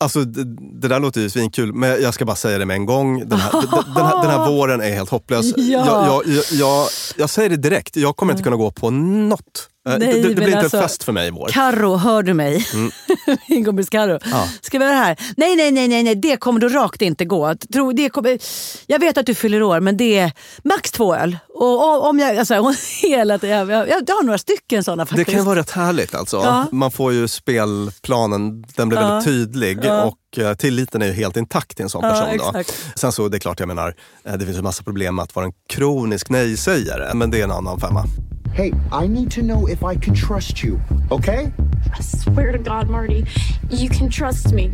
Alltså 0.00 0.24
det, 0.24 0.44
det 0.80 0.88
där 0.88 1.00
låter 1.00 1.20
ju 1.20 1.30
svinkul, 1.30 1.72
men 1.72 2.02
jag 2.02 2.14
ska 2.14 2.24
bara 2.24 2.36
säga 2.36 2.58
det 2.58 2.66
med 2.66 2.74
en 2.74 2.86
gång. 2.86 3.28
Den 3.28 3.38
här, 3.38 3.52
den, 3.94 4.06
här, 4.06 4.22
den 4.22 4.30
här 4.30 4.50
våren 4.50 4.80
är 4.80 4.90
helt 4.90 5.10
hopplös. 5.10 5.46
Ja. 5.56 5.86
Jag, 5.86 6.06
jag, 6.06 6.34
jag, 6.36 6.44
jag, 6.52 6.88
jag 7.16 7.30
säger 7.30 7.48
det 7.50 7.56
direkt, 7.56 7.96
jag 7.96 8.16
kommer 8.16 8.32
inte 8.32 8.42
kunna 8.42 8.56
gå 8.56 8.70
på 8.70 8.90
något. 8.90 9.69
Eh, 9.88 9.98
Nej, 9.98 10.08
det, 10.12 10.22
det, 10.22 10.28
det 10.28 10.34
blir 10.34 10.46
inte 10.46 10.58
alltså- 10.58 10.76
en 10.76 10.82
fest 10.82 11.04
för 11.04 11.12
mig 11.12 11.26
i 11.28 11.30
vår. 11.30 11.48
Carro, 11.48 11.96
hör 11.96 12.22
du 12.22 12.34
mig? 12.34 12.66
Min 13.48 13.64
kompis 13.64 13.88
Carro. 13.88 14.18
Ja. 14.30 14.48
Ska 14.60 14.78
vi 14.78 14.84
göra 14.84 14.94
det 14.94 15.00
här? 15.02 15.18
Nej, 15.36 15.56
nej, 15.56 15.70
nej, 15.70 15.88
nej, 15.88 16.02
nej, 16.02 16.14
det 16.14 16.36
kommer 16.36 16.60
då 16.60 16.68
rakt 16.68 17.02
inte 17.02 17.24
gå. 17.24 17.54
Tro, 17.72 17.92
det 17.92 18.08
kommer, 18.10 18.38
jag 18.86 18.98
vet 18.98 19.18
att 19.18 19.26
du 19.26 19.34
fyller 19.34 19.62
år, 19.62 19.80
men 19.80 19.96
det 19.96 20.18
är 20.18 20.32
max 20.64 20.90
två 20.92 21.14
öl. 21.16 21.38
Och, 21.54 22.08
om 22.08 22.18
jag, 22.18 22.36
alltså, 22.36 22.74
hela 23.02 23.38
jag, 23.42 23.70
jag, 23.70 23.88
jag 23.88 24.14
har 24.14 24.22
några 24.24 24.38
stycken 24.38 24.84
sådana 24.84 25.02
Det 25.04 25.08
faktiskt. 25.08 25.30
kan 25.30 25.38
ju 25.38 25.44
vara 25.44 25.58
rätt 25.58 25.70
härligt 25.70 26.14
alltså. 26.14 26.36
Ja. 26.36 26.66
Man 26.72 26.90
får 26.90 27.12
ju 27.12 27.28
spelplanen, 27.28 28.64
den 28.76 28.88
blir 28.88 28.98
Ja. 29.00 29.06
väldigt 29.08 29.24
tydlig 29.24 29.78
Ja. 29.82 30.02
och 30.04 30.38
eh, 30.38 30.54
tilliten 30.54 31.02
är 31.02 31.06
ju 31.06 31.12
helt 31.12 31.36
intakt 31.36 31.76
till 31.76 31.82
en 31.82 31.90
sån 31.90 32.04
Ja, 32.04 32.10
person. 32.10 32.38
Då. 32.52 32.58
exakt. 32.58 32.98
Sen 32.98 33.12
så, 33.12 33.28
det 33.28 33.36
är 33.36 33.38
klart, 33.38 33.60
jag 33.60 33.66
menar, 33.68 33.94
eh, 34.24 34.32
det 34.34 34.44
finns 34.44 34.58
en 34.58 34.64
massa 34.64 34.82
problem 34.82 35.14
med 35.14 35.22
att 35.22 35.34
vara 35.36 35.46
en 35.46 35.52
kronisk 35.68 36.28
nej-sägare, 36.28 37.14
men 37.14 37.30
det 37.30 37.40
är 37.40 37.44
en 37.44 37.50
annan 37.50 37.80
femma. 37.80 38.04
Hey, 38.54 38.72
I 39.04 39.08
need 39.08 39.30
to 39.30 39.40
know 39.40 39.68
if 39.68 39.78
I 39.82 39.94
can 40.00 40.14
trust 40.14 40.64
you, 40.64 40.78
okay? 41.10 41.52
I 41.98 42.02
swear 42.02 42.52
to 42.52 42.58
God, 42.58 42.90
Marty, 42.90 43.24
you 43.70 43.88
can 43.88 44.10
trust 44.10 44.52
me. 44.52 44.70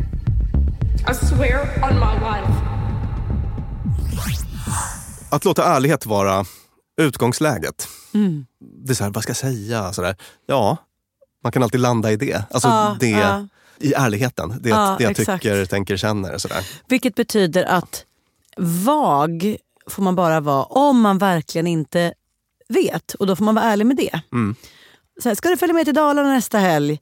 I 1.09 1.13
swear 1.13 1.61
on 1.83 1.99
my 1.99 2.13
life. 2.19 2.51
Att 5.29 5.45
låta 5.45 5.63
ärlighet 5.63 6.05
vara 6.05 6.45
utgångsläget. 7.01 7.87
Mm. 8.13 8.45
Det 8.85 8.91
är 8.91 8.95
så 8.95 9.03
här, 9.03 9.11
vad 9.11 9.23
ska 9.23 9.29
jag 9.29 9.37
säga? 9.37 9.93
Så 9.93 10.01
där. 10.01 10.15
Ja, 10.45 10.77
man 11.43 11.51
kan 11.51 11.63
alltid 11.63 11.79
landa 11.81 12.11
i 12.11 12.15
det. 12.15 12.43
Alltså 12.51 12.67
Ja, 12.67 12.97
det 12.99 13.09
ja. 13.09 13.47
i 13.79 13.93
ärligheten. 13.93 14.59
Det, 14.61 14.69
Ja, 14.69 14.95
det 14.97 15.03
jag 15.03 15.11
exakt. 15.11 15.43
tycker, 15.43 15.65
tänker, 15.65 15.97
känner. 15.97 16.37
Så 16.37 16.47
där. 16.47 16.67
Vilket 16.87 17.15
betyder 17.15 17.63
att 17.63 18.05
vag 18.85 19.57
får 19.89 20.03
man 20.03 20.15
bara 20.15 20.39
vara 20.39 20.63
om 20.63 21.01
man 21.01 21.17
verkligen 21.17 21.67
inte 21.67 22.13
vet. 22.67 23.13
Och 23.13 23.27
då 23.27 23.35
får 23.35 23.45
man 23.45 23.55
vara 23.55 23.65
ärlig 23.65 23.85
med 23.85 23.97
det. 23.97 24.21
Mm. 24.33 24.55
Så 25.23 25.29
här, 25.29 25.35
ska 25.35 25.49
du 25.49 25.57
följa 25.57 25.73
med 25.73 25.85
till 25.85 25.93
Dalarna 25.93 26.29
nästa 26.29 26.57
helg? 26.57 26.99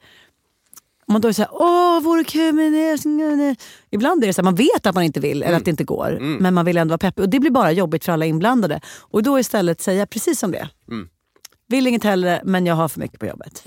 Om 1.08 1.14
man 1.14 1.22
då 1.22 1.28
är 1.28 1.34
såhär, 1.34 1.50
åh 1.54 2.02
vore 2.02 2.24
kul 2.24 2.54
men 2.54 2.72
nej." 3.38 3.56
Ibland 3.90 4.24
är 4.24 4.28
det 4.28 4.34
så 4.34 4.42
här, 4.42 4.44
man 4.44 4.56
vet 4.56 4.86
att 4.86 4.96
man 4.96 5.04
inte 5.04 5.20
vill 5.20 5.44
eller 5.44 5.58
att 5.58 5.66
det 5.66 5.72
inte 5.72 5.84
går. 5.84 6.18
Men 6.40 6.54
man 6.54 6.66
vill 6.66 6.78
ändå 6.78 6.92
vara 6.92 6.98
peppig. 6.98 7.24
Och 7.24 7.30
det 7.30 7.40
blir 7.40 7.52
bara 7.52 7.72
jobbigt 7.72 8.06
för 8.06 8.12
alla 8.12 8.26
inblandade. 8.26 8.82
Och 9.00 9.24
då 9.24 9.40
istället 9.40 9.82
säga 9.82 10.06
precis 10.08 10.40
som 10.40 10.52
det 10.52 10.58
är. 10.58 10.70
Vill 11.68 11.88
inget 11.88 12.04
hellre 12.04 12.42
men 12.46 12.66
jag 12.66 12.76
har 12.76 12.88
för 12.88 13.00
mycket 13.00 13.20
på 13.20 13.26
jobbet. 13.26 13.62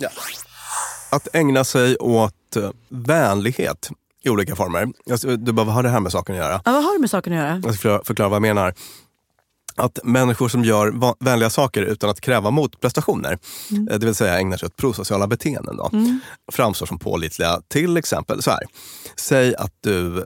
Att 1.10 1.34
ägna 1.34 1.64
sig 1.64 1.96
åt 1.96 2.56
eh, 2.56 2.70
vänlighet 2.88 3.90
i 4.24 4.30
olika 4.30 4.56
former. 4.56 4.88
Alltså, 5.10 5.36
du 5.36 5.52
bara, 5.52 5.66
vad 5.66 5.74
har 5.74 5.82
det 5.82 5.88
här 5.88 6.00
med 6.00 6.12
saken 6.12 6.34
att 6.34 6.38
göra? 6.40 6.60
Ja, 6.64 6.72
vad 6.72 6.84
har 6.84 6.92
det 6.92 7.00
med 7.00 7.10
saken 7.10 7.32
att 7.32 7.38
göra? 7.38 7.62
Jag 7.64 7.74
ska 7.74 8.00
förklara 8.04 8.28
vad 8.28 8.36
jag 8.36 8.42
menar. 8.42 8.74
Att 9.78 9.98
människor 10.04 10.48
som 10.48 10.64
gör 10.64 11.14
vänliga 11.24 11.50
saker 11.50 11.82
utan 11.82 12.10
att 12.10 12.20
kräva 12.20 12.50
motprestationer, 12.50 13.38
Mm. 13.70 13.88
eh, 13.88 13.98
det 13.98 14.06
vill 14.06 14.14
säga 14.14 14.38
ägnar 14.38 14.56
sig 14.56 14.66
åt 14.66 14.76
prosociala 14.76 15.26
beteenden, 15.26 15.76
då, 15.76 15.90
framstår 16.52 16.86
som 16.86 16.98
pålitliga. 16.98 17.60
Till 17.68 17.96
exempel 17.96 18.42
så 18.42 18.50
här. 18.50 18.60
Säg 19.16 19.54
att 19.56 19.72
du 19.80 20.24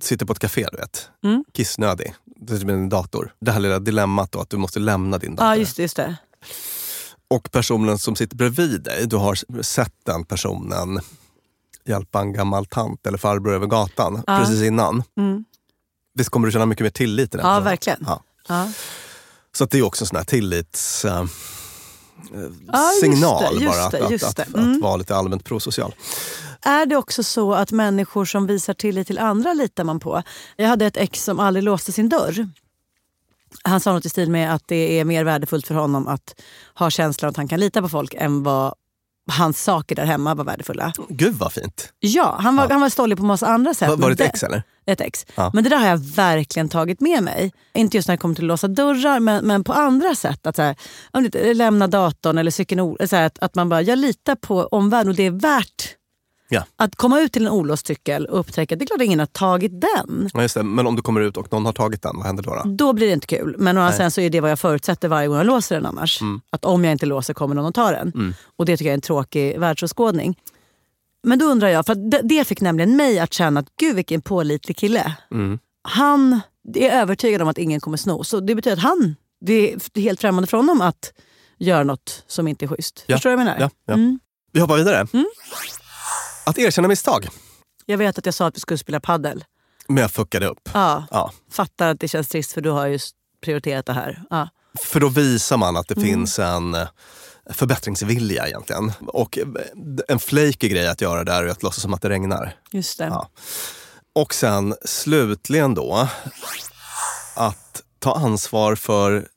sitter 0.00 0.26
på 0.26 0.32
ett 0.32 0.38
café, 0.38 0.66
du 0.72 0.76
vet. 0.76 1.08
Mm. 1.24 1.44
Kissnödig. 1.52 2.14
Sitter 2.48 2.66
med 2.66 2.74
din 2.74 2.88
dator. 2.88 3.34
Det 3.40 3.52
här 3.52 3.60
lilla 3.60 3.78
dilemmat 3.78 4.32
då, 4.32 4.40
att 4.40 4.50
du 4.50 4.56
måste 4.56 4.78
lämna 4.80 5.18
din 5.18 5.36
dator. 5.36 5.48
Ja, 5.48 5.56
just 5.56 5.76
det. 5.76 5.82
Just 5.82 5.96
det. 5.96 6.16
Och 7.28 7.50
personen 7.50 7.98
som 7.98 8.16
sitter 8.16 8.36
bredvid 8.36 8.82
dig, 8.82 9.06
du 9.06 9.16
har 9.16 9.62
sett 9.62 9.92
den 10.06 10.24
personen 10.24 11.00
hjälpa 11.86 12.20
en 12.20 12.32
gammal 12.32 12.66
tant 12.66 13.06
eller 13.06 13.18
farbror 13.18 13.54
över 13.54 13.66
gatan 13.66 14.22
Ja. 14.26 14.38
precis 14.38 14.62
innan. 14.62 15.02
Mm. 15.18 15.44
Visst 16.14 16.30
kommer 16.30 16.46
du 16.46 16.52
känna 16.52 16.66
mycket 16.66 16.84
mer 16.84 16.90
tillit 16.90 17.30
till 17.30 17.38
den 17.38 17.46
Ja, 17.46 17.52
personen? 17.52 17.64
verkligen. 17.64 17.98
Ja. 18.06 18.22
Ja. 18.50 18.68
Så 19.56 19.64
att 19.64 19.70
det 19.70 19.78
är 19.78 19.82
också 19.82 20.02
en 20.04 20.06
sån 20.08 20.16
här 20.16 20.24
tillits... 20.24 21.04
eh, 21.04 21.24
Ja, 22.72 22.90
signal 23.00 23.58
det, 23.58 23.66
bara 23.66 23.84
att, 23.84 23.92
det, 23.92 24.04
att, 24.06 24.22
att, 24.22 24.38
att, 24.38 24.54
Mm. 24.54 24.80
vara 24.80 24.96
lite 24.96 25.16
allmänt 25.16 25.44
prosocial. 25.44 25.94
Är 26.62 26.86
det 26.86 26.96
också 26.96 27.22
så 27.22 27.54
att 27.54 27.72
människor 27.72 28.24
som 28.24 28.46
visar 28.46 28.74
tillit 28.74 29.06
till 29.06 29.18
andra 29.18 29.52
litar 29.52 29.84
man 29.84 30.00
på? 30.00 30.22
Jag 30.56 30.68
hade 30.68 30.86
ett 30.86 30.96
ex 30.96 31.24
som 31.24 31.40
aldrig 31.40 31.62
låste 31.64 31.92
sin 31.92 32.08
dörr. 32.08 32.48
Han 33.64 33.80
sa 33.80 33.92
något 33.92 34.04
i 34.04 34.08
stil 34.08 34.30
med 34.30 34.54
att 34.54 34.62
det 34.68 35.00
är 35.00 35.04
mer 35.04 35.24
värdefullt 35.24 35.66
för 35.66 35.74
honom 35.74 36.06
att 36.08 36.40
ha 36.74 36.90
känslan 36.90 37.28
att 37.30 37.36
han 37.36 37.48
kan 37.48 37.60
lita 37.60 37.82
på 37.82 37.88
folk 37.88 38.14
än 38.14 38.42
vad 38.42 38.74
hans 39.30 39.62
saker 39.62 39.96
där 39.96 40.04
hemma 40.04 40.34
var 40.34 40.44
värdefulla. 40.44 40.92
Gud 41.08 41.34
vad 41.34 41.52
fint! 41.52 41.92
Ja, 42.00 42.36
han 42.40 42.56
var, 42.56 42.68
Han 42.68 42.80
var 42.80 42.88
stollig 42.88 43.18
på 43.18 43.24
massa 43.24 43.46
andra 43.46 43.74
sätt. 43.74 43.88
Var, 43.88 43.96
var 43.96 44.10
det 44.10 44.24
ett 44.24 44.34
ex 44.34 44.42
eller? 44.42 44.62
Ett 44.90 45.00
ex. 45.00 45.26
Ja. 45.34 45.50
Men 45.54 45.64
det 45.64 45.70
där 45.70 45.76
har 45.76 45.86
jag 45.88 45.98
verkligen 45.98 46.68
tagit 46.68 47.00
med 47.00 47.22
mig. 47.22 47.52
Inte 47.74 47.96
just 47.96 48.08
när 48.08 48.14
det 48.16 48.20
kommer 48.20 48.34
till 48.34 48.44
att 48.44 48.48
låsa 48.48 48.68
dörrar 48.68 49.20
men, 49.20 49.46
men 49.46 49.64
på 49.64 49.72
andra 49.72 50.14
sätt. 50.14 50.46
Att 50.46 50.56
så 50.56 50.62
här, 50.62 51.54
lämna 51.54 51.86
datorn 51.86 52.38
eller 52.38 52.50
cykeln. 52.50 52.96
Så 53.08 53.16
här, 53.16 53.26
att, 53.26 53.38
att 53.38 53.54
man 53.54 53.68
bara, 53.68 53.82
jag 53.82 53.98
litar 53.98 54.34
på 54.34 54.62
omvärlden 54.62 55.08
och 55.10 55.16
det 55.16 55.26
är 55.26 55.30
värt 55.30 55.96
Ja. 56.52 56.64
att 56.76 56.96
komma 56.96 57.20
ut 57.20 57.32
till 57.32 57.46
en 57.46 57.52
olåst 57.52 57.86
cykel 57.86 58.26
och 58.26 58.40
upptäcka 58.40 58.74
att 58.74 58.78
det 58.78 58.84
är 58.84 58.86
klart 58.86 59.00
att 59.00 59.04
ingen 59.06 59.18
har 59.18 59.26
tagit 59.26 59.72
den. 59.80 60.30
Ja, 60.34 60.42
just 60.42 60.54
det. 60.54 60.62
Men 60.62 60.86
om 60.86 60.96
du 60.96 61.02
kommer 61.02 61.20
ut 61.20 61.36
och 61.36 61.52
någon 61.52 61.66
har 61.66 61.72
tagit 61.72 62.02
den, 62.02 62.16
vad 62.16 62.26
händer 62.26 62.42
då? 62.42 62.54
då? 62.54 62.70
Då 62.70 62.92
blir 62.92 63.06
det 63.06 63.12
inte 63.12 63.26
kul. 63.26 63.54
Men 63.58 63.78
å 63.78 63.80
andra 63.80 63.92
sidan 63.92 64.10
så 64.10 64.20
är 64.20 64.30
det 64.30 64.40
vad 64.40 64.50
jag 64.50 64.58
förutsätter 64.58 65.08
varje 65.08 65.28
gång 65.28 65.36
jag 65.36 65.46
låser 65.46 65.74
den 65.76 65.86
annars. 65.86 66.20
Mm. 66.20 66.40
Att 66.50 66.64
om 66.64 66.84
jag 66.84 66.92
inte 66.92 67.06
låser 67.06 67.34
kommer 67.34 67.54
någon 67.54 67.66
att 67.66 67.74
ta 67.74 67.90
den. 67.90 68.34
Och 68.56 68.66
det 68.66 68.76
tycker 68.76 68.88
jag 68.88 68.92
är 68.92 68.94
en 68.94 69.00
tråkig 69.00 69.58
världsåskådning. 69.58 70.36
Men 71.22 71.38
då 71.38 71.44
undrar 71.46 71.68
jag, 71.68 71.86
för 71.86 71.94
det, 71.94 72.20
det 72.24 72.44
fick 72.44 72.60
nämligen 72.60 72.96
mig 72.96 73.18
att 73.18 73.32
känna 73.34 73.60
att 73.60 73.76
gud 73.80 73.96
vilken 73.96 74.22
pålitlig 74.22 74.76
kille. 74.76 75.16
Mm. 75.30 75.58
Han 75.82 76.40
är 76.74 76.90
övertygad 76.90 77.42
om 77.42 77.48
att 77.48 77.58
ingen 77.58 77.80
kommer 77.80 77.96
sno. 77.96 78.24
Så 78.24 78.40
det 78.40 78.54
betyder 78.54 78.76
att 78.76 78.82
han, 78.82 79.16
det 79.40 79.72
är 79.72 80.00
helt 80.00 80.20
främmande 80.20 80.46
för 80.46 80.56
honom 80.56 80.80
att 80.80 81.12
göra 81.58 81.84
något 81.84 82.24
som 82.26 82.48
inte 82.48 82.64
är 82.64 82.68
schysst. 82.68 83.04
Ja. 83.06 83.16
Förstår 83.16 83.30
du 83.30 83.36
vad 83.36 83.46
jag 83.46 83.52
menar? 83.52 83.60
Ja, 83.60 83.70
ja. 83.86 83.94
Mm. 83.94 84.18
Vi 84.52 84.60
hoppar 84.60 84.76
vidare. 84.76 85.06
Att 86.46 86.58
erkänna 86.58 86.88
misstag. 86.88 87.28
Jag 87.86 87.98
vet 87.98 88.18
att 88.18 88.26
jag 88.26 88.34
sa 88.34 88.46
att 88.46 88.56
vi 88.56 88.60
skulle 88.60 88.78
spela 88.78 89.00
paddel. 89.00 89.44
Men 89.88 89.96
jag 89.96 90.10
fuckade 90.10 90.46
upp. 90.46 90.68
Ja. 90.74 91.04
Ja. 91.10 91.32
Fattar 91.52 91.88
att 91.88 92.00
det 92.00 92.08
känns 92.08 92.28
trist 92.28 92.52
för 92.52 92.60
du 92.60 92.70
har 92.70 92.86
just 92.86 93.16
prioriterat 93.44 93.86
det 93.86 93.92
här. 93.92 94.22
Ja. 94.30 94.48
För 94.78 95.00
då 95.00 95.08
visar 95.08 95.56
man 95.56 95.76
att 95.76 95.88
det 95.88 95.96
Mm. 95.96 96.08
finns 96.08 96.38
en 96.38 96.74
eh, 96.74 96.88
förbättringsvilja 97.50 98.48
egentligen. 98.48 98.92
Och 99.06 99.38
eh, 99.38 99.46
en 100.08 100.18
flaky 100.18 100.68
grej 100.68 100.88
att 100.88 101.00
göra 101.00 101.24
där 101.24 101.42
är 101.42 101.48
att 101.48 101.62
låtsas 101.62 101.82
som 101.82 101.94
att 101.94 102.02
det 102.02 102.08
regnar. 102.08 102.56
Just 102.70 102.98
det. 102.98 103.04
Ja. 103.04 103.28
Och 104.12 104.34
sen 104.34 104.74
slutligen 104.84 105.74
då, 105.74 106.08
att 107.36 107.82
ta 107.98 108.14
ansvar 108.14 108.74
för 108.74 109.28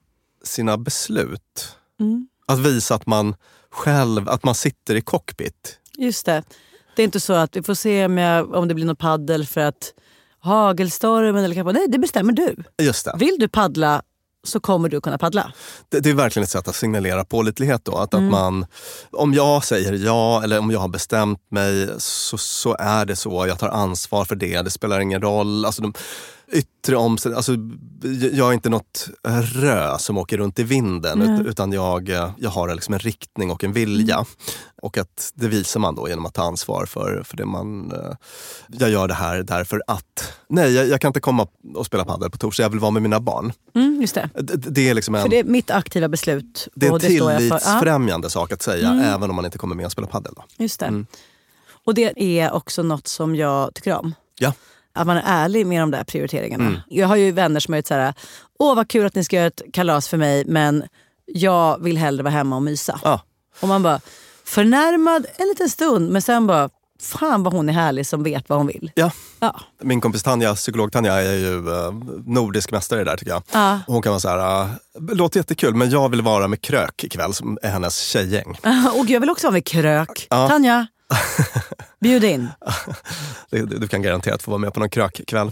sina 0.43 0.77
beslut. 0.77 1.75
Mm. 1.99 2.27
Att 2.47 2.59
visa 2.59 2.95
att 2.95 3.05
man 3.05 3.35
själv, 3.69 4.29
att 4.29 4.43
man 4.43 4.55
sitter 4.55 4.95
i 4.95 5.01
cockpit. 5.01 5.79
Just 5.97 6.25
det. 6.25 6.43
Det 6.95 7.01
är 7.01 7.03
inte 7.03 7.19
så 7.19 7.33
att 7.33 7.55
vi 7.55 7.63
får 7.63 7.73
se 7.73 8.05
om, 8.05 8.17
jag, 8.17 8.53
om 8.53 8.67
det 8.67 8.73
blir 8.73 8.85
något 8.85 8.99
paddel 8.99 9.47
för 9.47 9.61
att 9.61 9.93
hagelstormen 10.39 11.43
eller 11.43 11.55
kappa. 11.55 11.71
Nej, 11.71 11.85
det 11.87 11.99
bestämmer 11.99 12.33
du. 12.33 12.55
Just 12.81 13.05
det. 13.05 13.15
Vill 13.19 13.35
du 13.39 13.47
paddla 13.47 14.01
så 14.47 14.59
kommer 14.59 14.89
du 14.89 15.01
kunna 15.01 15.17
paddla. 15.17 15.51
det. 15.89 15.99
Det 15.99 16.09
är 16.09 16.13
verkligen 16.13 16.43
ett 16.43 16.49
sätt 16.49 16.67
att 16.67 16.75
signalera 16.75 17.25
pålitlighet 17.25 17.85
då. 17.85 17.95
Att, 17.97 18.13
Mm. 18.13 18.25
att 18.25 18.31
man, 18.31 18.65
om 19.11 19.33
jag 19.33 19.63
säger 19.65 19.93
ja 19.93 20.43
eller 20.43 20.59
om 20.59 20.71
jag 20.71 20.79
har 20.79 20.87
bestämt 20.87 21.39
mig 21.51 21.89
så, 21.97 22.37
så 22.37 22.75
är 22.79 23.05
det 23.05 23.15
så. 23.15 23.47
Jag 23.47 23.59
tar 23.59 23.69
ansvar 23.69 24.25
för 24.25 24.35
det. 24.35 24.61
Det 24.61 24.69
spelar 24.71 24.99
ingen 24.99 25.21
roll. 25.21 25.65
Alltså, 25.65 25.81
de 25.81 25.93
yttre 26.53 26.95
omständigheter. 26.95 27.37
Alltså, 27.53 27.55
jag 28.35 28.49
är 28.49 28.53
inte 28.53 28.69
något 28.69 29.07
rö 29.53 29.97
som 29.97 30.17
åker 30.17 30.37
runt 30.37 30.59
i 30.59 30.63
vinden 30.63 31.21
ut, 31.21 31.47
utan 31.47 31.71
jag, 31.71 32.09
jag 32.37 32.49
har 32.49 32.73
liksom 32.73 32.93
en 32.93 32.99
riktning 32.99 33.51
och 33.51 33.63
en 33.63 33.73
vilja. 33.73 34.15
Mm. 34.15 34.25
Och 34.81 34.97
att 34.97 35.31
det 35.35 35.47
visar 35.47 35.79
man 35.79 35.95
då 35.95 36.09
genom 36.09 36.25
att 36.25 36.33
ta 36.33 36.43
ansvar 36.43 36.85
för, 36.85 37.23
för 37.25 37.37
det 37.37 37.45
man... 37.45 37.91
eh, 37.91 38.15
Jag 38.67 38.89
gör 38.89 39.07
det 39.07 39.13
här 39.13 39.43
därför 39.43 39.81
att... 39.87 40.33
Nej, 40.49 40.73
jag, 40.73 40.87
jag 40.87 41.01
kan 41.01 41.09
inte 41.09 41.19
komma 41.19 41.47
och 41.75 41.85
spela 41.85 42.05
padel 42.05 42.29
på 42.31 42.37
torsdag. 42.37 42.63
Jag 42.63 42.69
vill 42.69 42.79
vara 42.79 42.91
med 42.91 43.01
mina 43.01 43.19
barn. 43.19 43.53
Mm, 43.75 44.01
just 44.01 44.15
det. 44.15 44.29
Det, 44.33 44.55
det 44.55 44.89
är 44.89 44.93
liksom 44.93 45.15
en... 45.15 45.21
För 45.21 45.29
det 45.29 45.39
är 45.39 45.43
mitt 45.43 45.71
aktiva 45.71 46.07
beslut. 46.07 46.67
Det 46.75 46.87
är 46.87 46.93
en 46.93 46.99
tillitsfrämjande 46.99 48.29
sak 48.29 48.51
att 48.51 48.61
säga, 48.61 48.89
även 49.15 49.29
om 49.29 49.35
man 49.35 49.45
inte 49.45 49.57
kommer 49.57 49.75
med 49.75 49.85
och 49.85 49.91
spelar 49.91 50.07
padel. 50.09 50.33
Då. 50.35 50.43
just 50.57 50.79
det. 50.79 50.85
Mm. 50.85 51.05
Och 51.85 51.93
det 51.93 52.39
är 52.39 52.51
också 52.51 52.83
något 52.83 53.07
som 53.07 53.35
jag 53.35 53.73
tycker 53.73 53.95
om. 53.95 54.15
Ja. 54.39 54.53
Att 54.93 55.07
man 55.07 55.17
är 55.17 55.23
ärlig 55.25 55.67
med 55.67 55.81
de 55.81 55.91
där 55.91 56.03
prioriteringarna. 56.03 56.65
Mm. 56.65 56.79
Jag 56.87 57.07
har 57.07 57.15
ju 57.15 57.31
vänner 57.31 57.59
som 57.59 57.73
har 57.73 57.81
så 57.87 57.93
här, 57.93 58.13
åh 58.59 58.75
vad 58.75 58.87
kul 58.87 59.05
att 59.05 59.15
ni 59.15 59.23
ska 59.23 59.35
göra 59.35 59.47
ett 59.47 59.61
kalas 59.73 60.07
för 60.07 60.17
mig 60.17 60.45
men 60.47 60.83
jag 61.25 61.83
vill 61.83 61.97
hellre 61.97 62.23
vara 62.23 62.33
hemma 62.33 62.55
och 62.55 62.61
mysa. 62.61 62.99
Ja. 63.03 63.21
Och 63.59 63.67
man 63.67 63.83
bara, 63.83 63.99
förnärmad 64.45 65.25
en 65.35 65.47
liten 65.47 65.69
stund 65.69 66.11
men 66.11 66.21
sen 66.21 66.47
bara, 66.47 66.69
fan 67.03 67.43
vad 67.43 67.53
hon 67.53 67.69
är 67.69 67.73
härlig 67.73 68.07
som 68.07 68.23
vet 68.23 68.49
vad 68.49 68.57
hon 68.57 68.67
vill. 68.67 68.91
Ja. 68.95 69.11
ja. 69.39 69.59
Min 69.81 70.01
kompis 70.01 70.23
Tanja, 70.23 70.55
psykolog-Tanja, 70.55 71.13
är 71.13 71.33
ju 71.33 71.69
uh, 71.69 71.93
nordisk 72.25 72.71
mästare 72.71 73.03
där 73.03 73.17
tycker 73.17 73.31
jag. 73.31 73.43
Ja. 73.51 73.79
Hon 73.87 74.01
kan 74.01 74.09
vara 74.09 74.19
så 74.19 74.29
här, 74.29 74.63
uh, 74.63 74.69
låter 75.15 75.39
jättekul 75.39 75.75
men 75.75 75.89
jag 75.89 76.09
vill 76.09 76.21
vara 76.21 76.47
med 76.47 76.61
Krök 76.61 77.03
ikväll 77.03 77.33
som 77.33 77.57
är 77.61 77.69
hennes 77.69 77.99
tjejgäng. 77.99 78.57
Och 78.99 79.05
jag 79.05 79.19
vill 79.19 79.29
också 79.29 79.47
vara 79.47 79.53
med 79.53 79.65
Krök. 79.65 80.27
Ja. 80.29 80.47
Tanja, 80.47 80.87
bjud 81.99 82.23
in. 82.23 82.49
du, 83.49 83.65
du 83.65 83.87
kan 83.87 84.01
garanterat 84.01 84.43
få 84.43 84.51
vara 84.51 84.59
med 84.59 84.73
på 84.73 84.79
någon 84.79 84.89
krökkväll. 84.89 85.51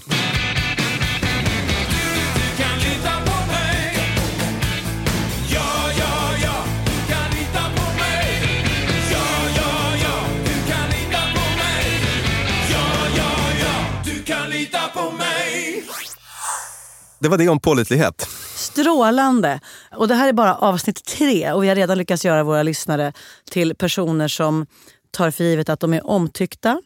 Det 17.22 17.30
var 17.30 17.38
det 17.38 17.50
om 17.50 17.60
pålitlighet. 17.60 18.28
Strålande! 18.56 19.60
Och 19.92 20.08
det 20.08 20.16
här 20.16 20.30
är 20.30 20.34
bara 20.34 20.56
avsnitt 20.56 21.06
tre 21.06 21.52
och 21.52 21.64
vi 21.64 21.68
har 21.68 21.76
redan 21.76 21.98
lyckats 21.98 22.26
göra 22.26 22.44
våra 22.44 22.64
lyssnare 22.64 23.14
till 23.52 23.76
personer 23.76 24.28
som 24.28 24.66
tar 25.12 25.32
för 25.32 25.44
givet 25.44 25.70
att 25.70 25.80
de 25.80 25.94
är 25.94 26.08
omtyckta, 26.08 26.82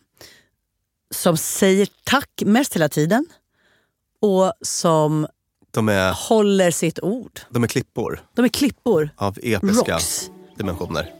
som 1.12 1.38
säger 1.38 1.88
tack 2.04 2.30
mest 2.46 2.76
hela 2.76 2.90
tiden 2.90 3.26
och 4.22 4.54
som 4.62 5.28
de 5.72 5.90
är, 5.90 6.14
håller 6.30 6.72
sitt 6.72 7.00
ord. 7.00 7.40
De 7.50 7.64
är 7.64 7.68
klippor. 7.68 8.20
De 8.34 8.46
är 8.46 8.50
klippor. 8.50 9.10
Av 9.16 9.38
episka 9.44 9.94
Rocks. 9.94 10.32
dimensioner. 10.58 11.14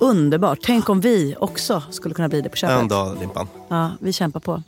Underbart. 0.00 0.58
Tänk 0.62 0.88
om 0.88 1.00
vi 1.00 1.36
också 1.38 1.82
skulle 1.90 2.14
kunna 2.14 2.28
bli 2.28 2.40
det 2.40 2.48
på 2.48 2.56
köpet. 2.56 2.80
En 2.80 2.88
dag, 2.88 3.18
Limpan. 3.20 3.48
Ja, 3.68 3.90
vi 4.00 4.12
kämpar 4.12 4.40
på. 4.40 4.62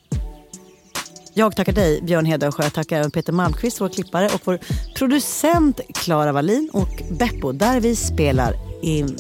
Jag 1.35 1.57
tackar 1.57 1.73
dig, 1.73 2.03
Björn 2.03 2.25
Hedensjö. 2.27 2.63
Jag 2.63 2.73
tackar 2.73 2.99
även 2.99 3.11
Peter 3.11 3.33
Malmqvist, 3.33 3.81
vår 3.81 3.89
klippare 3.89 4.27
och 4.35 4.41
vår 4.45 4.59
producent 4.95 5.81
Klara 5.95 6.33
Wallin 6.33 6.71
och 6.73 7.03
Beppo, 7.19 7.53
där 7.53 7.81
vi 7.81 7.97
spelar 7.97 8.55
in. 8.83 9.19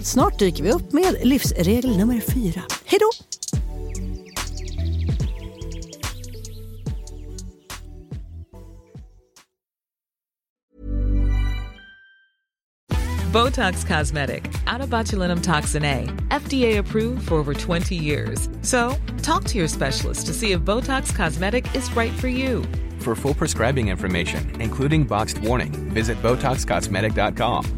Snart 0.00 0.38
dyker 0.38 0.62
vi 0.62 0.72
upp 0.72 0.92
med 0.92 1.16
livsregel 1.22 1.96
nummer 1.96 2.20
fyra. 2.20 2.62
Hej 2.84 2.98
då! 3.00 3.10
Botox 13.32 13.86
Cosmetic, 13.86 14.42
out 14.66 14.80
of 14.80 14.88
botulinum 14.88 15.42
toxin 15.42 15.84
A, 15.84 16.06
FDA 16.30 16.78
approved 16.78 17.28
for 17.28 17.34
over 17.34 17.54
20 17.54 17.94
years. 17.94 18.48
So, 18.62 18.96
talk 19.22 19.44
to 19.44 19.58
your 19.58 19.68
specialist 19.68 20.26
to 20.26 20.32
see 20.32 20.52
if 20.52 20.60
Botox 20.60 21.14
Cosmetic 21.14 21.66
is 21.74 21.96
right 21.96 22.12
for 22.12 22.28
you. 22.28 22.64
For 23.00 23.14
full 23.14 23.34
prescribing 23.34 23.88
information, 23.88 24.60
including 24.60 25.04
boxed 25.04 25.38
warning, 25.38 25.72
visit 25.92 26.22
BotoxCosmetic.com 26.22 27.77